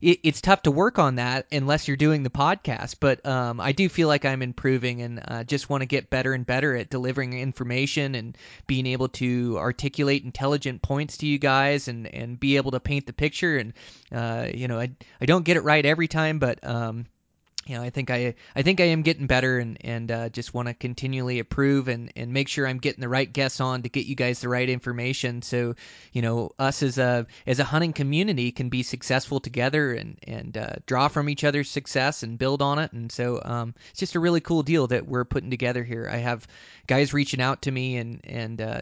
[0.00, 2.96] it, it's tough to work on that unless you're doing the podcast.
[3.00, 6.32] But um, I do feel like I'm improving and uh, just want to get better
[6.32, 8.36] and better at delivering information and
[8.66, 13.06] being able to articulate intelligent points to you guys and, and be able to paint
[13.06, 13.56] the picture.
[13.56, 13.72] And
[14.12, 14.90] uh, you know, I
[15.20, 17.06] I don't get it right every time, but um,
[17.66, 20.54] you know, I think I I think I am getting better and and uh, just
[20.54, 23.88] want to continually improve and and make sure I'm getting the right guests on to
[23.88, 25.42] get you guys the right information.
[25.42, 25.74] So
[26.12, 30.56] you know, us as a as a hunting community can be successful together and and
[30.56, 32.92] uh, draw from each other's success and build on it.
[32.92, 36.08] And so um, it's just a really cool deal that we're putting together here.
[36.10, 36.46] I have
[36.86, 38.80] guys reaching out to me and and uh,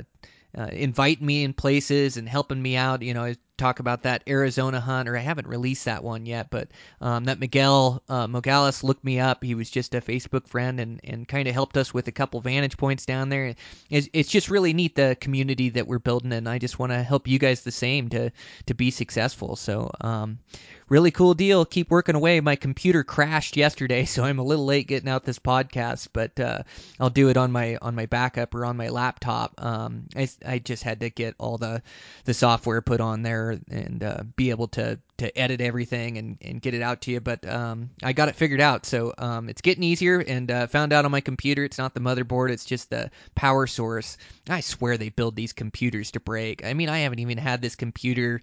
[0.56, 3.02] uh, inviting me in places and helping me out.
[3.02, 6.68] You know, talk about that Arizona hunt, or I haven't released that one yet, but
[7.00, 9.42] um, that Miguel uh, Mogales looked me up.
[9.42, 12.40] He was just a Facebook friend and, and kind of helped us with a couple
[12.40, 13.54] vantage points down there.
[13.90, 17.02] It's, it's just really neat the community that we're building, and I just want to
[17.02, 18.30] help you guys the same to
[18.66, 19.56] to be successful.
[19.56, 19.90] So.
[20.00, 20.38] Um,
[20.88, 21.64] really cool deal.
[21.64, 22.40] Keep working away.
[22.40, 26.62] My computer crashed yesterday, so I'm a little late getting out this podcast, but uh,
[27.00, 29.54] I'll do it on my on my backup or on my laptop.
[29.62, 31.82] Um, I, I just had to get all the
[32.24, 36.60] the software put on there and uh, be able to to edit everything and, and
[36.60, 37.20] get it out to you.
[37.20, 40.20] But um, I got it figured out, so um, it's getting easier.
[40.20, 43.66] And uh, found out on my computer, it's not the motherboard; it's just the power
[43.66, 44.18] source.
[44.48, 46.64] I swear they build these computers to break.
[46.64, 48.42] I mean, I haven't even had this computer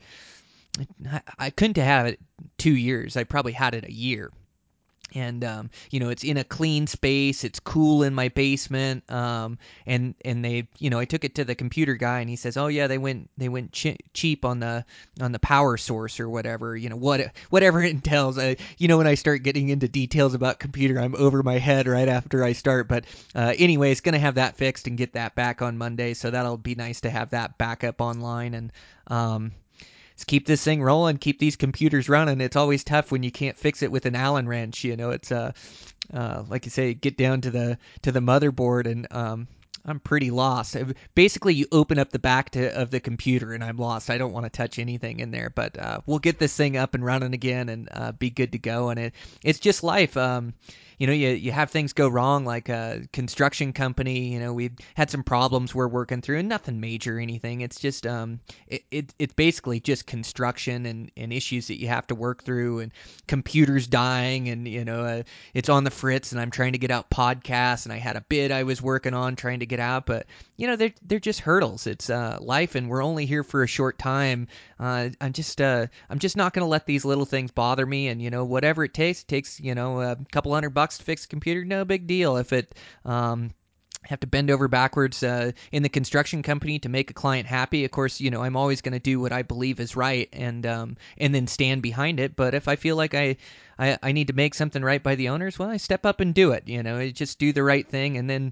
[1.37, 2.19] I couldn't have it
[2.57, 3.15] two years.
[3.15, 4.31] I probably had it a year.
[5.15, 7.43] And um, you know, it's in a clean space.
[7.43, 9.09] It's cool in my basement.
[9.11, 12.35] Um, and and they, you know, I took it to the computer guy, and he
[12.35, 14.85] says, "Oh yeah, they went they went ch- cheap on the
[15.21, 16.75] on the power source or whatever.
[16.75, 18.37] You know, what whatever it entails.
[18.37, 21.87] Uh, you know, when I start getting into details about computer, I'm over my head
[21.87, 22.87] right after I start.
[22.87, 23.05] But
[23.35, 26.13] uh, anyway, it's gonna have that fixed and get that back on Monday.
[26.13, 28.71] So that'll be nice to have that back up online and.
[29.07, 29.51] Um,
[30.25, 32.41] keep this thing rolling, keep these computers running.
[32.41, 34.83] It's always tough when you can't fix it with an Allen wrench.
[34.83, 35.51] You know, it's uh,
[36.13, 39.47] uh, like you say, get down to the to the motherboard and um,
[39.85, 40.77] I'm pretty lost.
[41.13, 44.09] Basically, you open up the back to, of the computer, and I'm lost.
[44.09, 46.93] I don't want to touch anything in there, but uh, we'll get this thing up
[46.93, 48.89] and running again and uh, be good to go.
[48.89, 50.15] And it it's just life.
[50.15, 50.53] Um,
[51.03, 54.31] you know, you you have things go wrong, like a construction company.
[54.31, 57.59] You know, we've had some problems we're working through, and nothing major or anything.
[57.59, 62.07] It's just um, it, it it's basically just construction and, and issues that you have
[62.07, 62.93] to work through, and
[63.27, 65.23] computers dying, and you know, uh,
[65.53, 68.21] it's on the fritz, and I'm trying to get out podcasts, and I had a
[68.21, 70.25] bid I was working on trying to get out, but
[70.55, 71.85] you know, they're they're just hurdles.
[71.85, 74.47] It's uh, life, and we're only here for a short time.
[74.83, 78.09] Uh, I'm just uh, I'm just not going to let these little things bother me,
[78.09, 81.05] and you know, whatever it takes, it takes you know a couple hundred bucks to
[81.05, 82.35] fix a computer, no big deal.
[82.35, 82.75] If it
[83.05, 83.51] um,
[84.03, 87.85] have to bend over backwards uh, in the construction company to make a client happy.
[87.85, 90.65] Of course, you know I'm always going to do what I believe is right, and
[90.65, 92.35] um, and then stand behind it.
[92.35, 93.37] But if I feel like I,
[93.79, 96.33] I I need to make something right by the owners, well, I step up and
[96.33, 96.67] do it.
[96.67, 98.51] You know, I just do the right thing, and then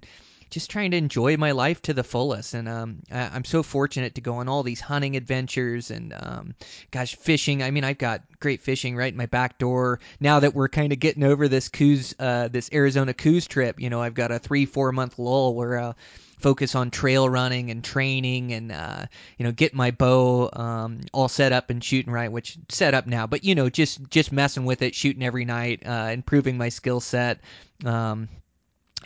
[0.52, 2.54] just trying to enjoy my life to the fullest.
[2.54, 6.54] And um, I, am so fortunate to go on all these hunting adventures and, um,
[6.91, 7.64] gosh, fishing.
[7.64, 9.99] I mean, I've got great fishing right in my back door.
[10.20, 13.89] Now that we're kind of getting over this Coues, uh, this Arizona Coues trip, you
[13.89, 15.93] know, I've got a three, four month lull where, uh,
[16.38, 19.06] focus on trail running and training and uh,
[19.38, 23.06] you know get my bow um, all set up and shooting right which set up
[23.06, 26.68] now but you know just just messing with it shooting every night uh, improving my
[26.68, 27.39] skill set
[27.86, 28.28] um,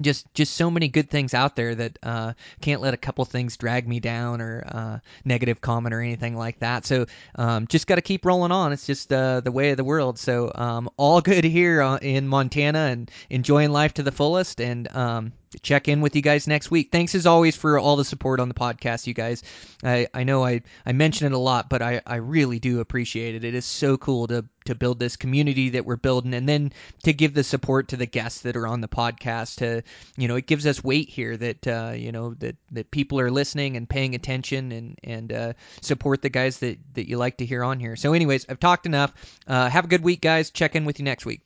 [0.01, 3.57] just just so many good things out there that uh, can't let a couple things
[3.57, 6.85] drag me down or uh, negative comment or anything like that.
[6.85, 8.73] So um, just got to keep rolling on.
[8.73, 10.19] It's just uh, the way of the world.
[10.19, 14.61] So um, all good here uh, in Montana and enjoying life to the fullest.
[14.61, 16.91] And um, check in with you guys next week.
[16.91, 19.43] Thanks as always for all the support on the podcast, you guys.
[19.83, 23.35] I, I know I, I mention it a lot, but I, I really do appreciate
[23.35, 23.43] it.
[23.43, 26.71] It is so cool to, to build this community that we're building and then
[27.03, 29.81] to give the support to the guests that are on the podcast to,
[30.17, 33.31] you know, it gives us weight here that, uh, you know, that, that people are
[33.31, 37.45] listening and paying attention and, and uh, support the guys that, that you like to
[37.45, 37.95] hear on here.
[37.95, 39.13] So anyways, I've talked enough.
[39.47, 40.49] Uh, have a good week, guys.
[40.49, 41.41] Check in with you next week.